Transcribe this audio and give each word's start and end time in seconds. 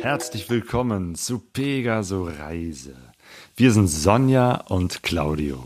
Herzlich 0.00 0.50
willkommen 0.50 1.14
zu 1.14 1.38
Pegaso 1.38 2.24
Reise. 2.24 2.94
Wir 3.56 3.72
sind 3.72 3.88
Sonja 3.88 4.56
und 4.68 5.02
Claudio. 5.02 5.64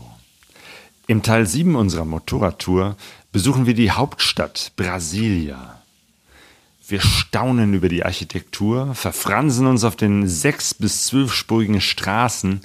Im 1.07 1.21
Teil 1.21 1.45
7 1.45 1.75
unserer 1.75 2.05
Motorradtour 2.05 2.95
besuchen 3.33 3.65
wir 3.65 3.73
die 3.73 3.91
Hauptstadt 3.91 4.71
Brasilia. 4.77 5.78
Wir 6.89 7.01
staunen 7.01 7.75
über 7.75 7.87
die 7.87 8.03
Architektur, 8.03 8.95
verfransen 8.95 9.67
uns 9.67 9.83
auf 9.83 9.95
den 9.95 10.27
sechs- 10.27 10.73
bis 10.73 11.05
zwölfspurigen 11.05 11.81
Straßen 11.81 12.61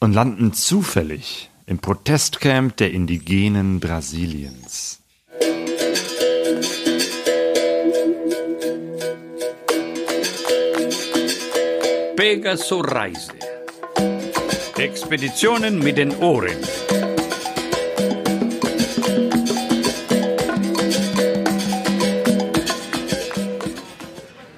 und 0.00 0.12
landen 0.12 0.52
zufällig 0.52 1.48
im 1.66 1.78
Protestcamp 1.78 2.76
der 2.76 2.90
Indigenen 2.90 3.78
Brasiliens. 3.78 4.98
Pegaso 12.16 12.80
Reise. 12.80 13.34
Expeditionen 14.76 15.78
mit 15.78 15.96
den 15.96 16.16
Ohren. 16.16 16.56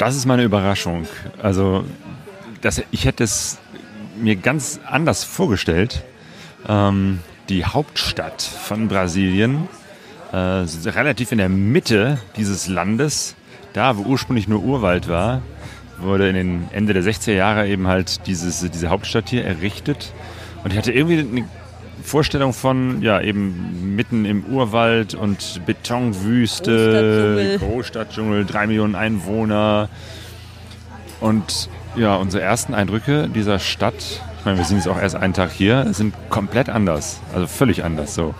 Das 0.01 0.17
ist 0.17 0.25
meine 0.25 0.45
Überraschung. 0.45 1.07
Also, 1.43 1.85
das, 2.63 2.83
ich 2.91 3.05
hätte 3.05 3.23
es 3.23 3.59
mir 4.17 4.35
ganz 4.35 4.81
anders 4.87 5.25
vorgestellt. 5.25 6.05
Ähm, 6.67 7.19
die 7.51 7.67
Hauptstadt 7.67 8.41
von 8.41 8.89
Brasilien, 8.89 9.69
äh, 10.33 10.37
relativ 10.89 11.33
in 11.33 11.39
der 11.39 11.51
Mitte 11.51 12.17
dieses 12.37 12.67
Landes, 12.67 13.37
da 13.75 13.99
wo 13.99 14.05
ursprünglich 14.05 14.49
nur 14.49 14.63
Urwald 14.63 15.07
war, 15.07 15.43
wurde 15.99 16.31
in 16.31 16.35
den 16.35 16.69
Ende 16.73 16.95
der 16.95 17.03
60er 17.03 17.35
Jahre 17.35 17.69
eben 17.69 17.87
halt 17.87 18.27
dieses, 18.27 18.61
diese 18.71 18.89
Hauptstadt 18.89 19.29
hier 19.29 19.45
errichtet. 19.45 20.15
Und 20.65 20.73
ich 20.73 20.79
hatte 20.79 20.93
irgendwie 20.93 21.19
eine 21.19 21.49
Vorstellung 22.03 22.53
von, 22.53 23.03
ja, 23.03 23.21
eben 23.21 23.95
mitten 23.97 24.25
im 24.25 24.45
Urwald 24.45 25.15
und 25.15 25.63
Betonwüste, 25.67 26.71
Großstadtdschungel. 26.73 27.59
Großstadtdschungel, 27.59 28.45
drei 28.45 28.67
Millionen 28.67 28.95
Einwohner. 28.95 29.89
Und 31.21 31.69
ja, 31.97 32.17
unsere 32.17 32.43
ersten 32.43 32.75
Eindrücke 32.75 33.29
dieser 33.29 33.59
Stadt, 33.59 33.95
ich 34.39 34.45
meine, 34.45 34.59
wir 34.59 34.65
sind 34.65 34.79
jetzt 34.79 34.89
auch 34.89 35.01
erst 35.01 35.17
einen 35.17 35.35
Tag 35.35 35.51
hier, 35.51 35.93
sind 35.93 36.15
komplett 36.31 36.69
anders. 36.69 37.21
Also 37.35 37.47
völlig 37.47 37.85
anders 37.85 38.15
so. 38.15 38.35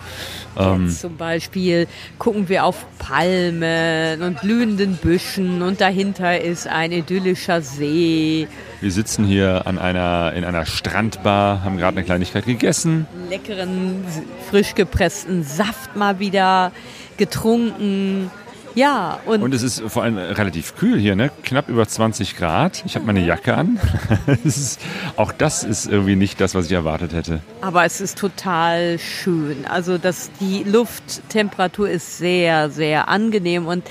Ähm, 0.57 0.89
zum 0.89 1.17
Beispiel 1.17 1.87
gucken 2.17 2.49
wir 2.49 2.65
auf 2.65 2.85
Palmen 2.99 4.21
und 4.21 4.41
blühenden 4.41 4.95
Büschen 4.95 5.61
und 5.61 5.81
dahinter 5.81 6.41
ist 6.41 6.67
ein 6.67 6.91
idyllischer 6.91 7.61
See, 7.61 8.47
wir 8.81 8.91
sitzen 8.91 9.25
hier 9.25 9.67
an 9.67 9.77
einer, 9.77 10.33
in 10.33 10.43
einer 10.43 10.65
Strandbar, 10.65 11.63
haben 11.63 11.77
gerade 11.77 11.97
eine 11.97 12.03
Kleinigkeit 12.03 12.45
gegessen. 12.45 13.05
leckeren, 13.29 14.03
frisch 14.49 14.73
gepressten 14.73 15.43
Saft 15.43 15.95
mal 15.95 16.17
wieder 16.17 16.71
getrunken. 17.17 18.31
Ja, 18.75 19.19
und, 19.25 19.41
Und 19.41 19.53
es 19.53 19.63
ist 19.63 19.81
vor 19.87 20.03
allem 20.03 20.17
relativ 20.17 20.75
kühl 20.75 20.97
hier, 20.99 21.15
ne? 21.15 21.29
Knapp 21.43 21.67
über 21.69 21.87
20 21.87 22.37
Grad. 22.37 22.83
Ich 22.85 22.95
habe 22.95 23.05
meine 23.05 23.25
Jacke 23.25 23.55
an. 23.55 23.79
Ist, 24.43 24.79
auch 25.17 25.31
das 25.31 25.63
ist 25.63 25.87
irgendwie 25.87 26.15
nicht 26.15 26.39
das, 26.39 26.55
was 26.55 26.65
ich 26.65 26.71
erwartet 26.71 27.13
hätte. 27.13 27.41
aber 27.61 27.85
es 27.85 28.01
ist 28.01 28.17
total 28.17 28.97
schön. 28.99 29.65
Also 29.67 29.97
das, 29.97 30.31
die 30.39 30.63
Lufttemperatur 30.63 31.89
ist 31.89 32.17
sehr, 32.17 32.69
sehr 32.69 33.07
angenehm 33.09 33.67
und 33.67 33.83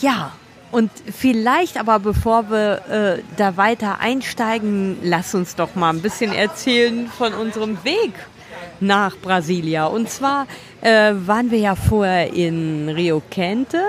ja, 0.00 0.32
und 0.70 0.90
vielleicht 1.14 1.78
aber 1.78 1.98
bevor 1.98 2.50
wir 2.50 3.18
äh, 3.18 3.22
da 3.36 3.56
weiter 3.56 4.00
einsteigen, 4.00 4.96
lass 5.02 5.34
uns 5.34 5.54
doch 5.54 5.74
mal 5.74 5.90
ein 5.90 6.00
bisschen 6.00 6.32
erzählen 6.32 7.08
von 7.08 7.34
unserem 7.34 7.84
Weg 7.84 8.12
nach 8.82 9.16
Brasilia. 9.16 9.86
Und 9.86 10.10
zwar 10.10 10.46
äh, 10.80 11.12
waren 11.14 11.50
wir 11.50 11.58
ja 11.58 11.74
vorher 11.74 12.32
in 12.32 12.88
Rio 12.88 13.22
Quente 13.30 13.80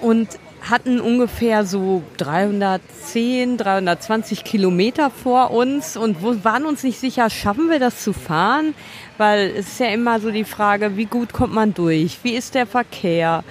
und 0.00 0.28
hatten 0.68 1.00
ungefähr 1.00 1.64
so 1.64 2.02
310, 2.18 3.56
320 3.56 4.44
Kilometer 4.44 5.10
vor 5.10 5.50
uns 5.50 5.96
und 5.96 6.22
wo, 6.22 6.44
waren 6.44 6.66
uns 6.66 6.84
nicht 6.84 7.00
sicher, 7.00 7.30
schaffen 7.30 7.68
wir 7.68 7.80
das 7.80 8.02
zu 8.02 8.12
fahren? 8.12 8.74
Weil 9.18 9.52
es 9.56 9.68
ist 9.68 9.80
ja 9.80 9.88
immer 9.88 10.20
so 10.20 10.30
die 10.30 10.44
Frage, 10.44 10.96
wie 10.96 11.06
gut 11.06 11.32
kommt 11.32 11.52
man 11.52 11.74
durch? 11.74 12.18
Wie 12.22 12.34
ist 12.34 12.54
der 12.54 12.66
Verkehr? 12.66 13.42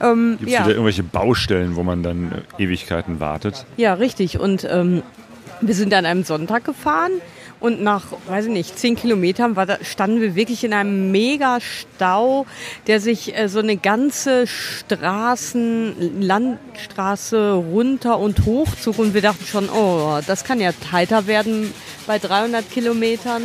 Ähm, 0.00 0.36
Gibt 0.38 0.48
es 0.48 0.54
ja. 0.54 0.60
wieder 0.60 0.70
irgendwelche 0.70 1.02
Baustellen, 1.02 1.76
wo 1.76 1.82
man 1.82 2.02
dann 2.02 2.32
äh, 2.58 2.62
Ewigkeiten 2.62 3.20
wartet? 3.20 3.66
Ja, 3.76 3.94
richtig. 3.94 4.40
Und 4.40 4.66
ähm, 4.68 5.02
wir 5.60 5.74
sind 5.74 5.92
an 5.92 6.06
einem 6.06 6.24
Sonntag 6.24 6.64
gefahren 6.64 7.12
und 7.64 7.82
nach, 7.82 8.04
weiß 8.26 8.44
ich 8.44 8.50
nicht, 8.50 8.78
zehn 8.78 8.94
Kilometern 8.94 9.56
war 9.56 9.64
da, 9.64 9.78
standen 9.82 10.20
wir 10.20 10.34
wirklich 10.34 10.64
in 10.64 10.74
einem 10.74 11.10
mega 11.10 11.60
Stau, 11.62 12.44
der 12.86 13.00
sich 13.00 13.34
äh, 13.38 13.48
so 13.48 13.60
eine 13.60 13.78
ganze 13.78 14.46
Straßen, 14.46 16.20
Landstraße 16.20 17.52
runter 17.52 18.18
und 18.18 18.44
hoch 18.44 18.68
zog 18.78 18.98
und 18.98 19.14
wir 19.14 19.22
dachten 19.22 19.46
schon, 19.46 19.70
oh, 19.70 20.20
das 20.26 20.44
kann 20.44 20.60
ja 20.60 20.72
tighter 20.72 21.26
werden 21.26 21.72
bei 22.06 22.18
300 22.18 22.70
Kilometern. 22.70 23.44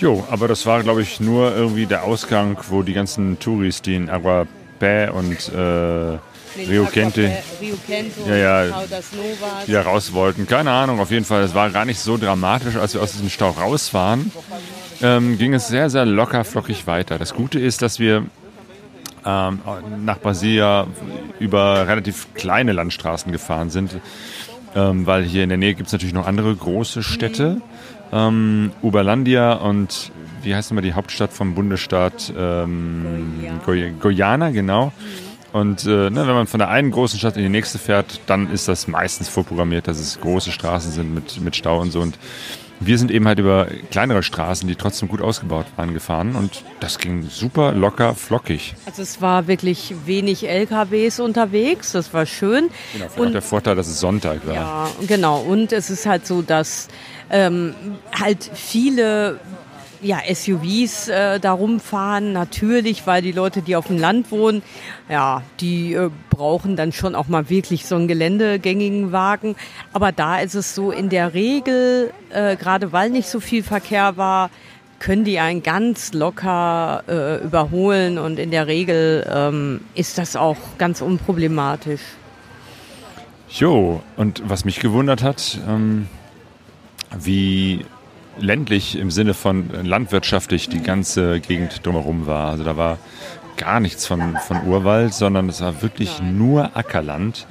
Jo, 0.00 0.24
aber 0.30 0.48
das 0.48 0.64
war, 0.64 0.82
glaube 0.82 1.02
ich, 1.02 1.20
nur 1.20 1.54
irgendwie 1.54 1.84
der 1.84 2.04
Ausgang, 2.04 2.56
wo 2.70 2.80
die 2.80 2.94
ganzen 2.94 3.38
Touris, 3.38 3.82
die 3.82 3.96
in 3.96 4.08
Aguapé 4.08 5.10
und 5.10 5.50
äh, 5.52 6.18
Rio 6.58 6.84
Quente 6.86 7.30
Rio 7.60 7.76
Quente 7.86 8.12
Ja, 8.28 8.36
ja. 8.64 8.70
Caldas 8.70 9.12
Novas. 9.12 9.68
wieder 9.68 9.82
raus 9.82 10.12
wollten. 10.12 10.46
Keine 10.46 10.70
Ahnung, 10.70 11.00
auf 11.00 11.10
jeden 11.10 11.24
Fall. 11.24 11.42
Es 11.42 11.54
war 11.54 11.70
gar 11.70 11.84
nicht 11.84 11.98
so 12.00 12.16
dramatisch, 12.16 12.76
als 12.76 12.94
wir 12.94 13.02
aus 13.02 13.12
diesem 13.12 13.28
Stau 13.30 13.50
raus 13.50 13.92
waren. 13.94 14.30
Ähm, 15.02 15.36
ging 15.38 15.52
es 15.54 15.68
sehr, 15.68 15.90
sehr 15.90 16.06
locker, 16.06 16.44
flockig 16.44 16.86
weiter. 16.86 17.18
Das 17.18 17.34
Gute 17.34 17.58
ist, 17.58 17.82
dass 17.82 17.98
wir 17.98 18.24
ähm, 19.24 19.60
nach 20.04 20.18
Brasilia 20.20 20.86
über 21.38 21.86
relativ 21.86 22.28
kleine 22.34 22.72
Landstraßen 22.72 23.30
gefahren 23.32 23.70
sind, 23.70 23.96
ähm, 24.74 25.06
weil 25.06 25.24
hier 25.24 25.42
in 25.42 25.48
der 25.50 25.58
Nähe 25.58 25.74
gibt 25.74 25.88
es 25.88 25.92
natürlich 25.92 26.14
noch 26.14 26.26
andere 26.26 26.54
große 26.54 27.02
Städte. 27.02 27.60
Ähm, 28.12 28.70
Uberlandia 28.82 29.54
und 29.54 30.12
wie 30.42 30.54
heißt 30.54 30.70
nochmal 30.70 30.84
die 30.84 30.92
Hauptstadt 30.92 31.32
vom 31.32 31.54
Bundesstaat? 31.56 32.32
Ähm, 32.38 33.60
Goi- 33.66 33.92
Guyana, 34.00 34.50
genau. 34.50 34.92
Und 35.56 35.86
äh, 35.86 36.10
ne, 36.10 36.26
wenn 36.26 36.34
man 36.34 36.46
von 36.46 36.58
der 36.58 36.68
einen 36.68 36.90
großen 36.90 37.18
Stadt 37.18 37.36
in 37.36 37.42
die 37.42 37.48
nächste 37.48 37.78
fährt, 37.78 38.20
dann 38.26 38.50
ist 38.50 38.68
das 38.68 38.88
meistens 38.88 39.28
vorprogrammiert, 39.30 39.88
dass 39.88 39.98
es 39.98 40.20
große 40.20 40.52
Straßen 40.52 40.92
sind 40.92 41.14
mit, 41.14 41.40
mit 41.40 41.56
Stau 41.56 41.80
und 41.80 41.92
so. 41.92 42.00
Und 42.00 42.18
wir 42.78 42.98
sind 42.98 43.10
eben 43.10 43.26
halt 43.26 43.38
über 43.38 43.68
kleinere 43.90 44.22
Straßen, 44.22 44.68
die 44.68 44.74
trotzdem 44.74 45.08
gut 45.08 45.22
ausgebaut 45.22 45.64
waren, 45.76 45.94
gefahren. 45.94 46.36
Und 46.36 46.62
das 46.80 46.98
ging 46.98 47.22
super 47.22 47.72
locker, 47.72 48.14
flockig. 48.14 48.74
Also 48.84 49.00
es 49.00 49.22
war 49.22 49.46
wirklich 49.46 49.94
wenig 50.04 50.46
LKWs 50.46 51.20
unterwegs, 51.20 51.92
das 51.92 52.12
war 52.12 52.26
schön. 52.26 52.68
Genau, 52.92 53.06
auch 53.06 53.32
der 53.32 53.40
Vorteil, 53.40 53.76
dass 53.76 53.86
es 53.86 53.98
Sonntag 53.98 54.46
war. 54.46 54.54
Ja, 54.54 54.90
genau. 55.06 55.40
Und 55.40 55.72
es 55.72 55.88
ist 55.88 56.04
halt 56.04 56.26
so, 56.26 56.42
dass 56.42 56.88
ähm, 57.30 57.74
halt 58.12 58.50
viele 58.52 59.40
ja, 60.02 60.18
SUVs 60.32 61.08
äh, 61.08 61.40
da 61.40 61.52
rumfahren, 61.52 62.32
natürlich, 62.32 63.06
weil 63.06 63.22
die 63.22 63.32
Leute, 63.32 63.62
die 63.62 63.76
auf 63.76 63.86
dem 63.86 63.98
Land 63.98 64.30
wohnen, 64.30 64.62
ja, 65.08 65.42
die 65.60 65.94
äh, 65.94 66.10
brauchen 66.30 66.76
dann 66.76 66.92
schon 66.92 67.14
auch 67.14 67.28
mal 67.28 67.48
wirklich 67.50 67.86
so 67.86 67.96
einen 67.96 68.08
geländegängigen 68.08 69.12
Wagen. 69.12 69.56
Aber 69.92 70.12
da 70.12 70.38
ist 70.38 70.54
es 70.54 70.74
so, 70.74 70.90
in 70.90 71.08
der 71.08 71.34
Regel, 71.34 72.12
äh, 72.30 72.56
gerade 72.56 72.92
weil 72.92 73.10
nicht 73.10 73.28
so 73.28 73.40
viel 73.40 73.62
Verkehr 73.62 74.16
war, 74.16 74.50
können 74.98 75.24
die 75.24 75.38
einen 75.38 75.62
ganz 75.62 76.12
locker 76.12 77.02
äh, 77.06 77.44
überholen 77.44 78.18
und 78.18 78.38
in 78.38 78.50
der 78.50 78.66
Regel 78.66 79.26
ähm, 79.30 79.82
ist 79.94 80.18
das 80.18 80.36
auch 80.36 80.56
ganz 80.78 81.02
unproblematisch. 81.02 82.00
Jo, 83.48 84.02
und 84.16 84.42
was 84.46 84.64
mich 84.64 84.80
gewundert 84.80 85.22
hat, 85.22 85.58
ähm, 85.68 86.08
wie 87.16 87.84
ländlich 88.38 88.98
im 88.98 89.10
Sinne 89.10 89.34
von 89.34 89.70
landwirtschaftlich 89.84 90.68
die 90.68 90.82
ganze 90.82 91.40
Gegend 91.40 91.84
drumherum 91.84 92.26
war. 92.26 92.50
Also 92.50 92.64
da 92.64 92.76
war 92.76 92.98
gar 93.56 93.80
nichts 93.80 94.06
von, 94.06 94.36
von 94.46 94.66
Urwald, 94.66 95.14
sondern 95.14 95.48
es 95.48 95.60
war 95.60 95.82
wirklich 95.82 96.20
nur 96.20 96.76
Ackerland. 96.76 97.46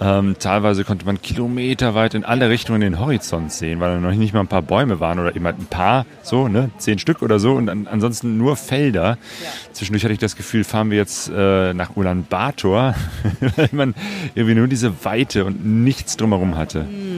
Ähm, 0.00 0.34
teilweise 0.40 0.84
konnte 0.84 1.06
man 1.06 1.22
kilometerweit 1.22 2.14
in 2.14 2.24
alle 2.24 2.50
Richtungen 2.50 2.80
den 2.80 2.98
Horizont 2.98 3.52
sehen, 3.52 3.78
weil 3.78 3.94
da 3.94 4.00
noch 4.00 4.12
nicht 4.12 4.34
mal 4.34 4.40
ein 4.40 4.48
paar 4.48 4.62
Bäume 4.62 4.98
waren 4.98 5.20
oder 5.20 5.36
eben 5.36 5.44
halt 5.44 5.58
ein 5.58 5.66
paar, 5.66 6.04
so, 6.22 6.48
ne, 6.48 6.70
zehn 6.78 6.98
Stück 6.98 7.22
oder 7.22 7.38
so 7.38 7.52
und 7.52 7.68
an, 7.68 7.86
ansonsten 7.86 8.36
nur 8.36 8.56
Felder. 8.56 9.10
Ja. 9.10 9.48
Zwischendurch 9.72 10.02
hatte 10.02 10.12
ich 10.12 10.18
das 10.18 10.34
Gefühl, 10.34 10.64
fahren 10.64 10.90
wir 10.90 10.98
jetzt 10.98 11.30
äh, 11.34 11.72
nach 11.74 11.96
Ulaanbaatar, 11.96 12.96
weil 13.56 13.68
man 13.70 13.94
irgendwie 14.34 14.56
nur 14.56 14.66
diese 14.66 15.04
Weite 15.04 15.44
und 15.44 15.64
nichts 15.64 16.16
drumherum 16.16 16.56
hatte. 16.56 16.82
Mhm. 16.82 17.13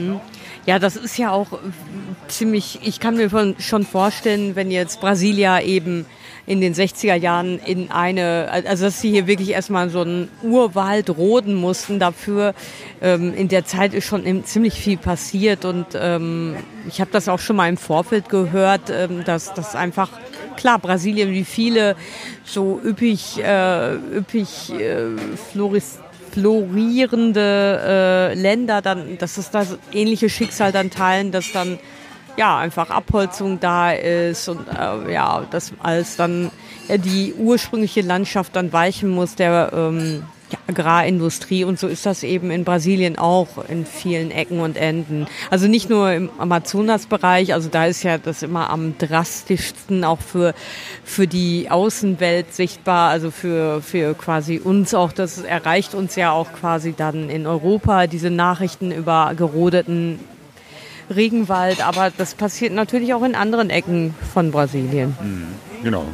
Ja, 0.67 0.79
das 0.79 0.97
ist 0.97 1.17
ja 1.17 1.31
auch 1.31 1.47
ziemlich, 2.27 2.79
ich 2.83 2.99
kann 2.99 3.15
mir 3.15 3.29
schon 3.57 3.85
vorstellen, 3.85 4.57
wenn 4.57 4.69
jetzt 4.69 4.99
Brasilia 4.99 5.61
eben 5.61 6.05
in 6.45 6.59
den 6.59 6.73
60er 6.73 7.15
Jahren 7.15 7.57
in 7.59 7.89
eine, 7.89 8.49
also 8.51 8.83
dass 8.83 8.99
sie 8.99 9.11
hier 9.11 9.27
wirklich 9.27 9.51
erstmal 9.51 9.89
so 9.89 10.01
einen 10.01 10.27
Urwald 10.43 11.09
roden 11.09 11.55
mussten 11.55 11.99
dafür. 11.99 12.53
Ähm, 13.01 13.33
in 13.33 13.47
der 13.47 13.63
Zeit 13.63 13.93
ist 13.93 14.07
schon 14.07 14.43
ziemlich 14.43 14.73
viel 14.73 14.97
passiert 14.97 15.63
und 15.63 15.85
ähm, 15.93 16.57
ich 16.85 16.99
habe 16.99 17.11
das 17.13 17.29
auch 17.29 17.39
schon 17.39 17.55
mal 17.55 17.69
im 17.69 17.77
Vorfeld 17.77 18.27
gehört, 18.27 18.89
ähm, 18.89 19.23
dass 19.23 19.53
das 19.53 19.73
einfach 19.73 20.09
klar, 20.57 20.79
Brasilien 20.79 21.31
wie 21.31 21.45
viele 21.45 21.95
so 22.43 22.81
üppig, 22.83 23.41
äh, 23.41 23.93
üppig 23.93 24.73
äh, 24.73 25.15
Floris 25.53 25.99
florierende 26.31 27.81
äh, 27.85 28.33
Länder 28.33 28.81
dann, 28.81 29.17
dass 29.17 29.37
es 29.37 29.51
das 29.51 29.77
ähnliche 29.91 30.29
Schicksal 30.29 30.71
dann 30.71 30.89
teilen, 30.89 31.31
dass 31.31 31.51
dann 31.51 31.79
ja, 32.37 32.59
einfach 32.59 32.91
Abholzung 32.91 33.59
da 33.59 33.91
ist 33.91 34.47
und 34.47 34.67
äh, 34.67 35.11
ja, 35.11 35.43
dass 35.49 35.73
als 35.81 36.15
dann 36.15 36.51
ja, 36.87 36.97
die 36.97 37.33
ursprüngliche 37.33 38.01
Landschaft 38.01 38.55
dann 38.55 38.71
weichen 38.71 39.09
muss 39.09 39.35
der 39.35 39.71
ähm, 39.73 40.23
ja, 40.51 40.59
Agrarindustrie 40.67 41.63
und 41.63 41.79
so 41.79 41.87
ist 41.87 42.05
das 42.05 42.23
eben 42.23 42.51
in 42.51 42.63
Brasilien 42.63 43.17
auch 43.17 43.47
in 43.67 43.85
vielen 43.85 44.31
Ecken 44.31 44.59
und 44.59 44.77
Enden. 44.77 45.27
Also 45.49 45.67
nicht 45.67 45.89
nur 45.89 46.11
im 46.11 46.29
Amazonasbereich, 46.37 47.53
also 47.53 47.69
da 47.69 47.85
ist 47.85 48.03
ja 48.03 48.17
das 48.17 48.43
immer 48.43 48.69
am 48.69 48.97
drastischsten 48.97 50.03
auch 50.03 50.19
für, 50.19 50.53
für 51.03 51.27
die 51.27 51.69
Außenwelt 51.69 52.53
sichtbar, 52.53 53.09
also 53.09 53.31
für, 53.31 53.81
für 53.81 54.13
quasi 54.13 54.59
uns 54.63 54.93
auch, 54.93 55.11
das 55.11 55.39
erreicht 55.39 55.93
uns 55.95 56.15
ja 56.15 56.31
auch 56.31 56.53
quasi 56.53 56.93
dann 56.95 57.29
in 57.29 57.45
Europa, 57.45 58.07
diese 58.07 58.29
Nachrichten 58.29 58.91
über 58.91 59.33
gerodeten 59.35 60.19
Regenwald, 61.13 61.85
aber 61.85 62.11
das 62.17 62.35
passiert 62.35 62.73
natürlich 62.73 63.13
auch 63.13 63.23
in 63.23 63.35
anderen 63.35 63.69
Ecken 63.69 64.13
von 64.33 64.51
Brasilien. 64.51 65.15
Genau. 65.83 66.05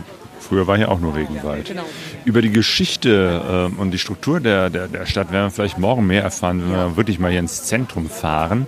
Früher 0.48 0.68
war 0.68 0.78
hier 0.78 0.92
auch 0.92 1.00
nur 1.00 1.16
Regenwald. 1.16 1.68
Genau. 1.68 1.84
Über 2.26 2.42
die 2.42 2.52
Geschichte 2.52 3.70
äh, 3.76 3.82
und 3.82 3.92
die 3.92 3.98
Struktur 3.98 4.40
der, 4.40 4.70
der, 4.70 4.88
der 4.88 5.06
Stadt 5.06 5.32
werden 5.32 5.46
wir 5.46 5.52
vielleicht 5.52 5.78
morgen 5.78 6.06
mehr 6.06 6.24
erfahren, 6.24 6.62
wenn 6.62 6.72
wir 6.72 6.98
wirklich 6.98 7.20
mal 7.20 7.32
hier 7.32 7.40
ins 7.40 7.64
Zentrum 7.64 8.10
fahren. 8.10 8.68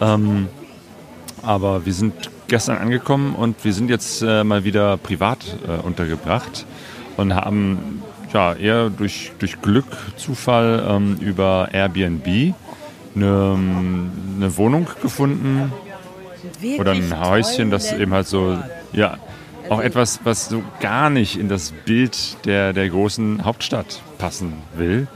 Ähm, 0.00 0.48
aber 1.42 1.84
wir 1.84 1.92
sind 1.92 2.30
gestern 2.48 2.78
angekommen 2.78 3.34
und 3.34 3.64
wir 3.64 3.72
sind 3.72 3.90
jetzt 3.90 4.22
äh, 4.22 4.42
mal 4.44 4.64
wieder 4.64 4.96
privat 4.96 5.38
äh, 5.66 5.86
untergebracht 5.86 6.66
und 7.16 7.34
haben 7.34 8.02
ja, 8.32 8.54
eher 8.54 8.88
durch, 8.90 9.32
durch 9.38 9.60
Glück, 9.60 9.86
Zufall 10.16 10.84
ähm, 10.88 11.16
über 11.20 11.68
Airbnb 11.72 12.54
eine, 13.14 13.58
eine 14.36 14.56
Wohnung 14.56 14.86
gefunden 15.02 15.72
Wirklich 16.60 16.80
oder 16.80 16.92
ein 16.92 17.20
Häuschen, 17.20 17.70
das 17.70 17.92
eben 17.92 18.12
halt 18.12 18.26
so, 18.26 18.58
ja, 18.92 19.18
auch 19.68 19.78
also 19.78 19.82
etwas, 19.82 20.20
was 20.24 20.48
so 20.48 20.62
gar 20.80 21.10
nicht 21.10 21.38
in 21.38 21.48
das 21.48 21.72
Bild 21.72 22.44
der, 22.44 22.72
der 22.72 22.88
großen 22.88 23.44
Hauptstadt 23.44 24.02
passen 24.18 24.54
will. 24.74 25.06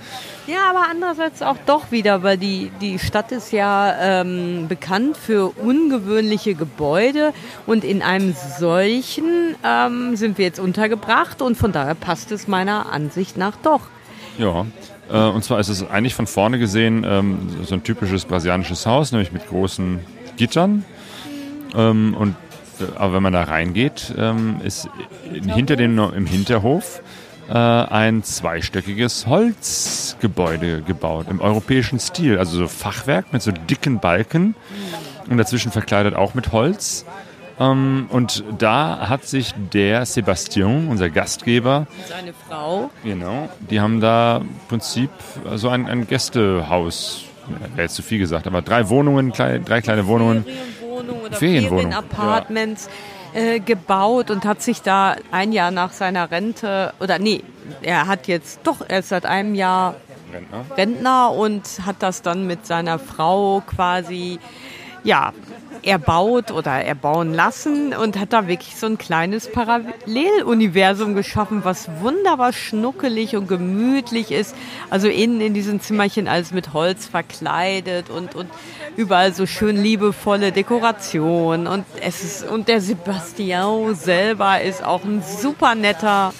Ja, 0.46 0.70
aber 0.70 0.84
andererseits 0.88 1.43
auch 1.43 1.56
doch 1.66 1.90
wieder, 1.90 2.22
weil 2.22 2.38
die, 2.38 2.70
die 2.81 3.00
Stadt 3.00 3.32
ist 3.32 3.50
ja 3.52 4.20
ähm, 4.20 4.66
bekannt 4.69 5.16
für 5.16 5.48
ungewöhnliche 5.48 6.54
Gebäude 6.54 7.32
und 7.66 7.82
in 7.82 8.00
einem 8.00 8.34
solchen 8.58 9.56
ähm, 9.64 10.14
sind 10.14 10.38
wir 10.38 10.44
jetzt 10.44 10.60
untergebracht 10.60 11.43
und 11.43 11.56
von 11.56 11.72
daher 11.72 11.96
passt 11.96 12.31
es 12.31 12.46
meiner 12.46 12.93
Ansicht 12.93 13.37
nach 13.37 13.56
doch. 13.56 13.81
Ja, 14.38 14.66
äh, 15.10 15.19
und 15.19 15.43
zwar 15.43 15.58
ist 15.58 15.69
es 15.69 15.88
eigentlich 15.88 16.14
von 16.14 16.28
vorne 16.28 16.60
gesehen 16.60 17.04
ähm, 17.04 17.38
so 17.64 17.75
ein 17.75 17.82
typisches 17.82 18.25
brasilianisches 18.25 18.87
Haus, 18.87 19.10
nämlich 19.10 19.32
mit 19.32 19.48
großen 19.48 19.98
Gittern. 20.37 20.84
Ähm, 21.75 22.14
und, 22.16 22.37
aber 22.96 23.14
wenn 23.14 23.23
man 23.23 23.32
da 23.32 23.44
reingeht, 23.44 24.14
ähm, 24.19 24.61
ist 24.64 24.88
hinter 25.32 25.76
dem, 25.76 25.99
im 25.99 26.26
Hinterhof 26.26 27.00
äh, 27.49 27.52
ein 27.52 28.23
zweistöckiges 28.23 29.26
Holzgebäude 29.26 30.82
gebaut 30.82 31.26
im 31.31 31.40
europäischen 31.40 32.00
Stil. 32.00 32.38
Also 32.38 32.58
so 32.58 32.69
Fachwerk 32.69 33.32
mit 33.32 33.43
so 33.43 33.52
dicken 33.52 34.00
Balken 34.00 34.55
und 35.28 35.37
dazwischen 35.38 35.73
verkleidet 35.73 36.14
auch 36.14 36.34
mit 36.34 36.52
Holz. 36.52 37.05
Ähm, 37.58 38.06
und 38.11 38.44
da 38.58 39.08
hat 39.08 39.25
sich 39.25 39.55
der 39.72 40.05
Sebastian, 40.06 40.88
unser 40.88 41.08
Gastgeber, 41.08 41.87
und 41.88 42.06
seine 42.06 42.32
Frau, 42.46 42.90
genau, 43.02 43.49
die 43.70 43.81
haben 43.81 44.00
da 44.00 44.38
im 44.38 44.49
Prinzip 44.69 45.11
so 45.55 45.69
ein, 45.69 45.88
ein 45.88 46.06
Gästehaus, 46.06 47.25
wäre 47.75 47.82
jetzt 47.82 47.94
zu 47.94 48.02
viel 48.02 48.19
gesagt, 48.19 48.46
aber 48.46 48.61
drei 48.61 48.88
Wohnungen, 48.88 49.32
drei 49.32 49.81
kleine 49.81 50.06
Wohnungen. 50.06 50.44
Ferienwohnungen 50.96 51.26
oder 51.26 51.37
Ferienwohnungen. 51.37 51.93
Ferienapartments. 51.93 52.87
Ja. 52.87 52.93
Äh, 53.37 53.60
gebaut 53.60 54.31
und 54.31 54.46
hat 54.46 54.62
sich 54.62 54.81
da 54.81 55.16
ein 55.31 55.52
Jahr 55.52 55.70
nach 55.70 55.93
seiner 55.93 56.31
Rente, 56.31 56.94
oder 57.00 57.19
nee, 57.19 57.43
er 57.82 58.06
hat 58.06 58.28
jetzt 58.28 58.60
doch 58.62 58.78
erst 58.88 59.10
seit 59.10 59.26
einem 59.26 59.54
Jahr 59.54 59.96
Rentner, 60.32 60.64
Rentner 60.75 61.32
und 61.32 61.62
hat 61.84 61.96
das 61.98 62.22
dann 62.22 62.46
mit 62.46 62.64
seiner 62.64 62.98
Frau 62.98 63.62
quasi 63.66 64.38
ja, 65.04 65.34
erbaut 65.82 66.50
oder 66.50 66.73
erbauen 66.73 67.32
lassen 67.32 67.94
und 67.94 68.19
hat 68.19 68.32
da 68.32 68.49
wirklich 68.49 68.76
so 68.76 68.87
ein 68.87 68.99
kleines 68.99 69.50
Paralleluniversum 69.50 71.14
geschaffen, 71.14 71.64
was 71.64 71.88
wunderbar 72.00 72.52
schnuckelig 72.52 73.37
und 73.37 73.49
gemütlich 73.49 74.32
ist. 74.32 74.55
Also 74.90 75.08
innen 75.08 75.40
in 75.40 75.55
diesen 75.55 75.81
Zimmerchen 75.81 76.28
alles 76.28 76.52
mit 76.52 76.73
Holz 76.73 77.06
verkleidet 77.06 78.11
und, 78.11 78.34
und 78.34 78.49
überall 78.96 79.32
so 79.32 79.46
schön 79.46 79.82
liebevolle 79.82 80.52
Dekoration 80.52 81.67
und 81.67 81.84
es 82.00 82.22
ist, 82.22 82.49
und 82.49 82.69
der 82.69 82.81
Sebastian 82.81 83.94
selber 83.94 84.61
ist 84.61 84.84
auch 84.84 85.05
ein 85.05 85.22
super 85.22 85.75
netter, 85.75 86.32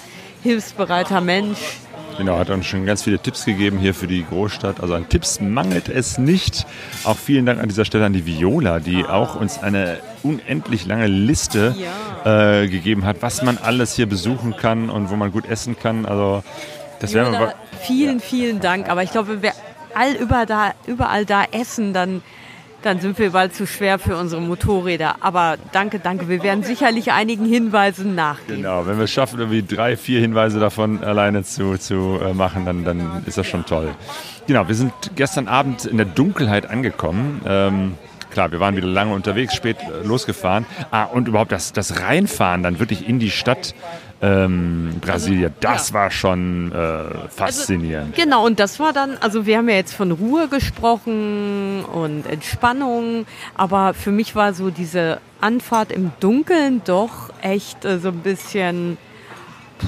hilfsbereiter 0.43 1.21
Mensch 1.21 1.77
Genau, 2.17 2.39
hat 2.39 2.49
uns 2.49 2.65
schon 2.65 2.85
ganz 2.85 3.03
viele 3.03 3.19
Tipps 3.19 3.45
gegeben 3.45 3.77
hier 3.77 3.93
für 3.93 4.07
die 4.07 4.25
Großstadt. 4.25 4.81
Also 4.81 4.95
an 4.95 5.07
Tipps 5.07 5.39
mangelt 5.39 5.87
es 5.87 6.17
nicht. 6.17 6.65
Auch 7.03 7.15
vielen 7.15 7.45
Dank 7.45 7.61
an 7.61 7.67
dieser 7.67 7.85
Stelle 7.85 8.05
an 8.05 8.13
die 8.13 8.25
Viola, 8.25 8.79
die 8.79 9.05
auch 9.05 9.39
uns 9.39 9.61
eine 9.61 9.99
unendlich 10.23 10.85
lange 10.87 11.05
Liste 11.05 11.75
äh, 12.25 12.67
gegeben 12.67 13.05
hat, 13.05 13.17
was 13.21 13.43
man 13.43 13.59
alles 13.59 13.95
hier 13.95 14.07
besuchen 14.07 14.57
kann 14.57 14.89
und 14.89 15.11
wo 15.11 15.15
man 15.15 15.31
gut 15.31 15.47
essen 15.47 15.77
kann. 15.77 16.07
Also 16.07 16.43
das 16.99 17.13
wäre 17.13 17.31
mal. 17.31 17.53
Vielen, 17.81 18.19
vielen 18.19 18.59
Dank. 18.59 18.89
Aber 18.89 19.03
ich 19.03 19.11
glaube, 19.11 19.29
wenn 19.29 19.41
wir 19.43 19.53
all 19.93 20.13
über 20.13 20.45
da, 20.47 20.73
überall 20.87 21.25
da 21.25 21.43
essen, 21.51 21.93
dann 21.93 22.23
dann 22.81 22.99
sind 22.99 23.17
wir 23.19 23.31
bald 23.31 23.55
zu 23.55 23.65
schwer 23.65 23.99
für 23.99 24.15
unsere 24.17 24.41
Motorräder. 24.41 25.15
Aber 25.21 25.57
danke, 25.71 25.99
danke. 25.99 26.29
Wir 26.29 26.43
werden 26.43 26.63
sicherlich 26.63 27.11
einigen 27.11 27.45
Hinweisen 27.45 28.15
nachgehen. 28.15 28.57
Genau, 28.57 28.85
wenn 28.85 28.97
wir 28.97 29.05
es 29.05 29.11
schaffen, 29.11 29.39
irgendwie 29.39 29.63
drei, 29.63 29.97
vier 29.97 30.19
Hinweise 30.19 30.59
davon 30.59 31.03
alleine 31.03 31.43
zu, 31.43 31.77
zu 31.77 32.19
äh, 32.23 32.33
machen, 32.33 32.65
dann, 32.65 32.83
dann 32.83 33.23
ist 33.25 33.37
das 33.37 33.47
schon 33.47 33.65
toll. 33.65 33.89
Genau, 34.47 34.67
wir 34.67 34.75
sind 34.75 34.93
gestern 35.15 35.47
Abend 35.47 35.85
in 35.85 35.97
der 35.97 36.05
Dunkelheit 36.05 36.69
angekommen. 36.69 37.41
Ähm, 37.45 37.95
klar, 38.29 38.51
wir 38.51 38.59
waren 38.59 38.75
wieder 38.75 38.87
lange 38.87 39.13
unterwegs, 39.13 39.55
spät 39.55 39.77
äh, 39.81 40.05
losgefahren. 40.05 40.65
Ah, 40.91 41.03
und 41.03 41.27
überhaupt 41.27 41.51
das, 41.51 41.73
das 41.73 42.01
Reinfahren 42.01 42.63
dann 42.63 42.79
wirklich 42.79 43.07
in 43.07 43.19
die 43.19 43.31
Stadt 43.31 43.73
ähm, 44.21 44.95
Brasilien. 45.01 45.45
Also, 45.45 45.55
das 45.61 45.89
ja. 45.89 45.93
war 45.95 46.11
schon 46.11 46.71
äh, 46.71 47.29
faszinierend. 47.29 48.13
Also, 48.13 48.23
genau, 48.23 48.45
und 48.45 48.59
das 48.59 48.79
war 48.79 48.93
dann, 48.93 49.17
also 49.21 49.45
wir 49.45 49.57
haben 49.57 49.69
ja 49.69 49.75
jetzt 49.75 49.93
von 49.93 50.11
Ruhe 50.11 50.47
gesprochen 50.47 51.85
und 51.85 52.25
Entspannung, 52.25 53.25
aber 53.55 53.93
für 53.93 54.11
mich 54.11 54.35
war 54.35 54.53
so 54.53 54.69
diese 54.69 55.19
Anfahrt 55.39 55.91
im 55.91 56.11
Dunkeln 56.19 56.81
doch 56.85 57.31
echt 57.41 57.85
äh, 57.85 57.99
so 57.99 58.09
ein 58.09 58.19
bisschen, 58.19 58.97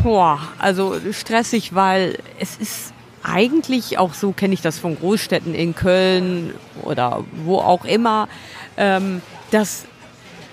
boah, 0.04 0.40
also 0.60 0.96
stressig, 1.12 1.74
weil 1.74 2.20
es 2.40 2.58
ist 2.58 2.94
eigentlich 3.24 3.98
auch 3.98 4.14
so, 4.14 4.32
kenne 4.32 4.54
ich 4.54 4.62
das 4.62 4.80
von 4.80 4.98
Großstädten 4.98 5.54
in 5.54 5.76
Köln 5.76 6.54
oder 6.84 7.24
wo 7.44 7.58
auch 7.58 7.84
immer, 7.84 8.30
ähm, 8.78 9.22
dass 9.52 9.86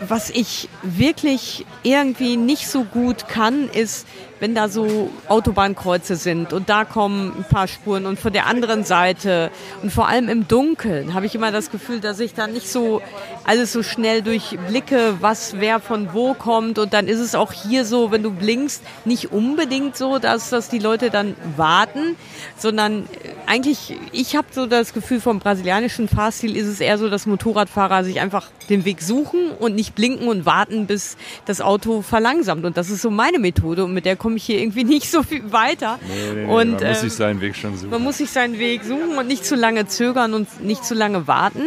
was 0.01 0.31
ich 0.31 0.69
wirklich 0.83 1.65
irgendwie 1.83 2.37
nicht 2.37 2.69
so 2.69 2.85
gut 2.85 3.29
kann, 3.29 3.69
ist 3.71 4.07
wenn 4.41 4.55
da 4.55 4.69
so 4.69 5.11
Autobahnkreuze 5.29 6.17
sind 6.17 6.53
und 6.53 6.69
da 6.69 6.85
kommen 6.85 7.33
ein 7.39 7.45
paar 7.45 7.69
Spuren 7.69 8.07
und 8.07 8.19
von 8.19 8.33
der 8.33 8.47
anderen 8.47 8.85
Seite 8.85 9.51
und 9.83 9.93
vor 9.93 10.09
allem 10.09 10.29
im 10.29 10.49
Dunkeln 10.49 11.15
habe 11.15 11.27
ich 11.27 11.35
immer 11.35 11.53
das 11.53 11.71
Gefühl, 11.71 12.01
dass 12.01 12.21
ich 12.21 12.35
da 12.35 12.47
nicht 12.47 12.71
so 12.71 13.01
alles 13.47 13.73
so 13.73 13.83
schnell 13.83 14.23
durchblicke, 14.23 15.15
was 15.21 15.55
wer 15.59 15.79
von 15.81 16.13
wo 16.13 16.35
kommt. 16.35 16.79
Und 16.79 16.93
dann 16.93 17.07
ist 17.07 17.21
es 17.21 17.35
auch 17.35 17.53
hier 17.53 17.85
so, 17.85 18.11
wenn 18.11 18.23
du 18.23 18.31
blinkst, 18.33 18.83
nicht 19.05 19.33
unbedingt 19.33 19.97
so, 19.97 20.19
dass, 20.19 20.51
dass 20.51 20.69
die 20.69 20.81
Leute 20.81 21.11
dann 21.11 21.37
warten, 21.57 22.17
sondern 22.57 23.05
eigentlich, 23.47 23.97
ich 24.13 24.35
habe 24.35 24.49
so 24.51 24.67
das 24.67 24.93
Gefühl 24.93 25.21
vom 25.21 25.39
brasilianischen 25.39 26.09
Fahrstil 26.09 26.57
ist 26.57 26.67
es 26.67 26.81
eher 26.81 26.99
so, 26.99 27.09
dass 27.09 27.27
Motorradfahrer 27.27 28.03
sich 28.03 28.21
einfach 28.21 28.49
den 28.69 28.85
Weg 28.85 29.01
suchen 29.01 29.53
und 29.53 29.77
nicht 29.77 29.95
blinken 29.95 30.27
und 30.27 30.45
warten, 30.45 30.87
bis 30.87 31.17
das 31.45 31.61
Auto 31.61 32.03
verlangsamt. 32.03 32.65
Und 32.65 32.77
das 32.77 32.91
ist 32.91 33.03
so 33.03 33.11
meine 33.11 33.39
Methode 33.39 33.85
und 33.85 33.95
mit 33.95 34.05
der 34.05 34.17
komme 34.27 34.39
ich 34.39 34.45
hier 34.47 34.59
irgendwie 34.59 34.83
nicht 34.97 35.09
so 35.09 35.23
viel 35.23 35.53
weiter. 35.53 36.01
Nee, 36.09 36.47
nee, 36.47 36.53
und, 36.53 36.73
man 36.73 36.89
muss 36.89 36.99
äh, 36.99 37.01
sich 37.03 37.13
seinen 37.13 37.41
Weg 37.41 37.55
schon 37.55 37.77
suchen. 37.77 37.91
man 37.91 38.03
muss 38.03 38.19
sich 38.19 38.29
seinen 38.29 38.59
Weg 38.59 38.83
suchen 38.83 39.17
und 39.17 39.29
nicht 39.29 39.45
zu 39.45 39.55
lange 39.55 39.87
zögern 39.87 40.35
und 40.35 40.65
nicht 40.65 40.85
zu 40.85 40.95
lange 40.95 41.29
warten. 41.29 41.63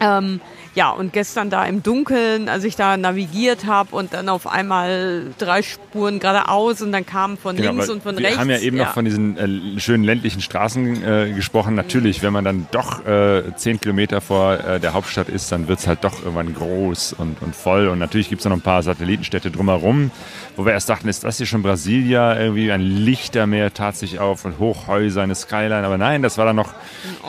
Ähm, 0.00 0.40
ja, 0.76 0.90
und 0.90 1.14
gestern 1.14 1.48
da 1.48 1.64
im 1.64 1.82
Dunkeln, 1.82 2.50
als 2.50 2.62
ich 2.62 2.76
da 2.76 2.98
navigiert 2.98 3.64
habe 3.64 3.96
und 3.96 4.12
dann 4.12 4.28
auf 4.28 4.46
einmal 4.46 5.22
drei 5.38 5.62
Spuren 5.62 6.20
geradeaus 6.20 6.82
und 6.82 6.92
dann 6.92 7.06
kamen 7.06 7.38
von 7.38 7.56
Genau, 7.56 7.70
links 7.72 7.88
und 7.88 8.02
von 8.02 8.18
wir 8.18 8.26
rechts. 8.26 8.38
haben 8.38 8.50
ja 8.50 8.58
eben 8.58 8.76
noch 8.76 8.92
von 8.92 9.06
diesen 9.06 9.38
äh, 9.76 9.80
schönen 9.80 10.04
ländlichen 10.04 10.42
Straßen 10.42 11.02
äh, 11.02 11.32
gesprochen. 11.32 11.74
Natürlich, 11.74 12.22
wenn 12.22 12.34
man 12.34 12.44
dann 12.44 12.66
doch 12.72 13.06
äh, 13.06 13.42
zehn 13.56 13.80
Kilometer 13.80 14.20
vor 14.20 14.60
äh, 14.60 14.78
der 14.78 14.92
Hauptstadt 14.92 15.30
ist, 15.30 15.50
dann 15.50 15.66
wird 15.66 15.78
es 15.78 15.86
halt 15.86 16.04
doch 16.04 16.20
irgendwann 16.20 16.54
groß 16.54 17.14
und, 17.14 17.40
und 17.40 17.56
voll. 17.56 17.88
Und 17.88 17.98
natürlich 17.98 18.28
gibt 18.28 18.40
es 18.40 18.44
noch 18.44 18.52
ein 18.52 18.60
paar 18.60 18.82
Satellitenstädte 18.82 19.50
drumherum, 19.50 20.10
wo 20.56 20.66
wir 20.66 20.72
erst 20.72 20.90
dachten, 20.90 21.08
ist 21.08 21.24
das 21.24 21.38
hier 21.38 21.46
schon 21.46 21.62
Brasilia? 21.62 22.38
Irgendwie 22.38 22.70
ein 22.70 22.82
Lichtermeer 22.82 23.72
tat 23.72 23.96
sich 23.96 24.18
auf 24.18 24.44
und 24.44 24.58
Hochhäuser, 24.58 25.22
eine 25.22 25.34
Skyline. 25.34 25.86
Aber 25.86 25.96
nein, 25.96 26.20
das 26.20 26.36
war 26.36 26.44
dann 26.44 26.56
noch 26.56 26.74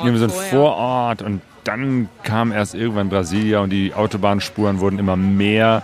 irgendwie 0.01 0.17
so 0.19 0.25
ein. 0.25 0.31
Vorort 0.31 1.21
und 1.21 1.41
dann 1.67 2.09
kam 2.23 2.51
erst 2.51 2.75
irgendwann 2.75 3.09
Brasilia 3.09 3.59
und 3.59 3.71
die 3.71 3.93
Autobahnspuren 3.93 4.79
wurden 4.79 4.99
immer 4.99 5.15
mehr. 5.15 5.83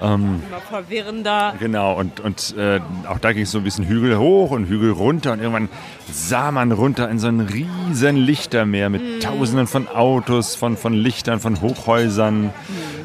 immer 0.00 0.60
verwirrender. 0.68 1.54
Genau, 1.58 1.94
und, 1.94 2.20
und 2.20 2.54
äh, 2.56 2.80
auch 3.08 3.18
da 3.18 3.32
ging 3.32 3.42
es 3.42 3.50
so 3.50 3.58
ein 3.58 3.64
bisschen 3.64 3.86
Hügel 3.86 4.18
hoch 4.18 4.50
und 4.50 4.66
Hügel 4.66 4.92
runter 4.92 5.32
und 5.32 5.40
irgendwann 5.40 5.68
sah 6.12 6.50
man 6.52 6.72
runter 6.72 7.08
in 7.08 7.18
so 7.18 7.28
ein 7.28 7.40
riesen 7.40 8.16
Lichtermeer 8.16 8.90
mit 8.90 9.22
tausenden 9.22 9.66
von 9.66 9.88
Autos, 9.88 10.54
von, 10.54 10.76
von 10.76 10.92
Lichtern, 10.92 11.40
von 11.40 11.60
Hochhäusern. 11.60 12.50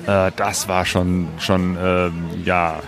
Äh, 0.05 0.31
das 0.35 0.67
war 0.67 0.85
schon, 0.85 1.27
schon 1.39 1.77
ähm, 1.81 2.25
ja, 2.43 2.79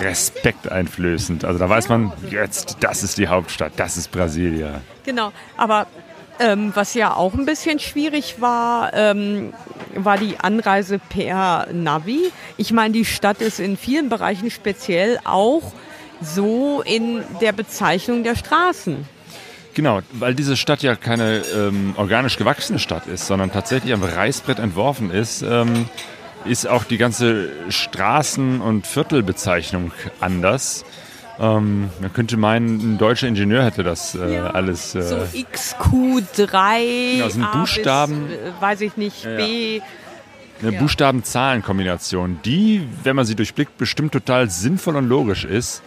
respekteinflößend. 0.00 1.44
Also 1.44 1.58
da 1.58 1.68
weiß 1.68 1.88
man, 1.88 2.12
jetzt, 2.30 2.78
das 2.80 3.02
ist 3.02 3.18
die 3.18 3.28
Hauptstadt, 3.28 3.72
das 3.76 3.96
ist 3.96 4.10
Brasilia. 4.10 4.80
Genau, 5.04 5.32
aber 5.56 5.86
ähm, 6.40 6.72
was 6.74 6.94
ja 6.94 7.14
auch 7.14 7.34
ein 7.34 7.46
bisschen 7.46 7.78
schwierig 7.78 8.40
war, 8.40 8.92
ähm, 8.94 9.52
war 9.94 10.18
die 10.18 10.38
Anreise 10.38 10.98
per 10.98 11.68
Navi. 11.72 12.30
Ich 12.56 12.72
meine, 12.72 12.92
die 12.92 13.04
Stadt 13.04 13.40
ist 13.40 13.60
in 13.60 13.76
vielen 13.76 14.08
Bereichen 14.08 14.50
speziell 14.50 15.18
auch 15.24 15.72
so 16.20 16.82
in 16.82 17.22
der 17.40 17.52
Bezeichnung 17.52 18.24
der 18.24 18.36
Straßen. 18.36 19.06
Genau, 19.74 20.00
weil 20.12 20.34
diese 20.34 20.56
Stadt 20.56 20.82
ja 20.82 20.96
keine 20.96 21.42
ähm, 21.54 21.94
organisch 21.96 22.36
gewachsene 22.36 22.80
Stadt 22.80 23.06
ist, 23.06 23.26
sondern 23.26 23.52
tatsächlich 23.52 23.92
am 23.92 24.02
Reißbrett 24.02 24.58
entworfen 24.58 25.12
ist, 25.12 25.42
ähm, 25.42 25.88
ist 26.44 26.66
auch 26.66 26.84
die 26.84 26.98
ganze 26.98 27.50
Straßen- 27.68 28.60
und 28.60 28.86
Viertelbezeichnung 28.86 29.92
anders. 30.20 30.84
Ähm, 31.40 31.90
man 32.00 32.12
könnte 32.12 32.36
meinen, 32.36 32.94
ein 32.94 32.98
deutscher 32.98 33.28
Ingenieur 33.28 33.64
hätte 33.64 33.84
das 33.84 34.14
äh, 34.14 34.38
alles. 34.38 34.94
Äh, 34.94 35.02
So 35.02 35.16
XQ3, 35.16 37.12
Genau, 37.12 37.24
das 37.24 37.32
sind 37.34 37.44
A 37.44 37.58
Buchstaben. 37.58 38.26
bis, 38.26 38.36
äh, 38.36 38.52
weiß 38.60 38.80
ich 38.80 38.96
nicht, 38.96 39.24
Ja, 39.24 39.30
ja. 39.30 39.36
B. 39.36 39.80
eine 40.62 40.72
ja. 40.72 40.80
Buchstaben-Zahlen-Kombination, 40.80 42.40
die, 42.44 42.86
wenn 43.04 43.14
man 43.14 43.24
sie 43.24 43.36
durchblickt, 43.36 43.78
bestimmt 43.78 44.12
total 44.12 44.50
sinnvoll 44.50 44.96
und 44.96 45.08
logisch 45.08 45.44
ist. 45.44 45.82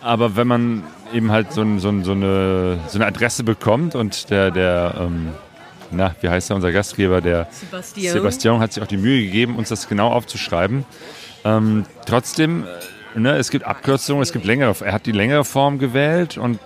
Aber 0.00 0.34
wenn 0.36 0.46
man 0.48 0.82
eben 1.12 1.30
halt 1.30 1.52
so, 1.52 1.60
ein, 1.60 1.78
so, 1.78 1.90
ein, 1.90 2.02
so, 2.04 2.12
eine, 2.12 2.78
so 2.88 2.96
eine 2.98 3.06
Adresse 3.06 3.44
bekommt 3.44 3.94
und 3.94 4.30
der, 4.30 4.50
der 4.50 4.94
ähm, 4.98 5.28
na, 5.90 6.14
wie 6.20 6.28
heißt 6.28 6.50
er, 6.50 6.56
unser 6.56 6.72
Gastgeber, 6.72 7.20
der 7.20 7.48
Sebastian. 7.50 8.12
Sebastian 8.14 8.60
hat 8.60 8.72
sich 8.72 8.82
auch 8.82 8.86
die 8.86 8.96
Mühe 8.96 9.22
gegeben, 9.24 9.56
uns 9.56 9.68
das 9.68 9.88
genau 9.88 10.08
aufzuschreiben. 10.12 10.84
Ähm, 11.44 11.84
trotzdem, 12.06 12.64
ne, 13.14 13.36
es 13.36 13.50
gibt 13.50 13.64
Abkürzungen, 13.66 14.22
es 14.22 14.32
gibt 14.32 14.44
längere. 14.44 14.74
Er 14.84 14.92
hat 14.92 15.06
die 15.06 15.12
längere 15.12 15.44
Form 15.44 15.78
gewählt 15.78 16.38
und 16.38 16.58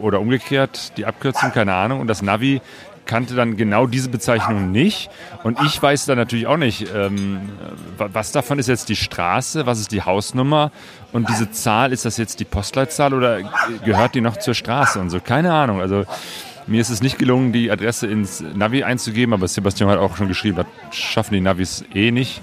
oder 0.00 0.20
umgekehrt 0.20 0.96
die 0.98 1.06
Abkürzung, 1.06 1.52
keine 1.52 1.74
Ahnung. 1.74 2.00
Und 2.00 2.06
das 2.06 2.22
Navi 2.22 2.60
kannte 3.06 3.34
dann 3.34 3.56
genau 3.56 3.86
diese 3.86 4.08
Bezeichnung 4.08 4.72
nicht. 4.72 5.10
Und 5.44 5.58
ich 5.64 5.80
weiß 5.80 6.06
dann 6.06 6.18
natürlich 6.18 6.46
auch 6.46 6.56
nicht, 6.56 6.86
ähm, 6.94 7.48
wa- 7.96 8.08
was 8.12 8.32
davon 8.32 8.58
ist 8.58 8.66
jetzt 8.68 8.88
die 8.88 8.96
Straße, 8.96 9.64
was 9.64 9.78
ist 9.80 9.92
die 9.92 10.02
Hausnummer 10.02 10.70
und 11.12 11.28
diese 11.28 11.50
Zahl, 11.50 11.92
ist 11.92 12.04
das 12.04 12.16
jetzt 12.16 12.40
die 12.40 12.44
Postleitzahl 12.44 13.14
oder 13.14 13.40
gehört 13.84 14.14
die 14.16 14.20
noch 14.20 14.36
zur 14.38 14.54
Straße 14.54 14.98
und 15.00 15.10
so? 15.10 15.20
Keine 15.20 15.52
Ahnung. 15.52 15.80
Also 15.80 16.04
mir 16.66 16.80
ist 16.80 16.90
es 16.90 17.00
nicht 17.00 17.16
gelungen, 17.16 17.52
die 17.52 17.70
Adresse 17.70 18.08
ins 18.08 18.42
Navi 18.54 18.82
einzugeben, 18.82 19.32
aber 19.34 19.46
Sebastian 19.46 19.88
hat 19.88 19.98
auch 19.98 20.16
schon 20.16 20.26
geschrieben, 20.28 20.58
das 20.90 20.96
schaffen 20.96 21.34
die 21.34 21.40
Navis 21.40 21.84
eh 21.94 22.10
nicht. 22.10 22.42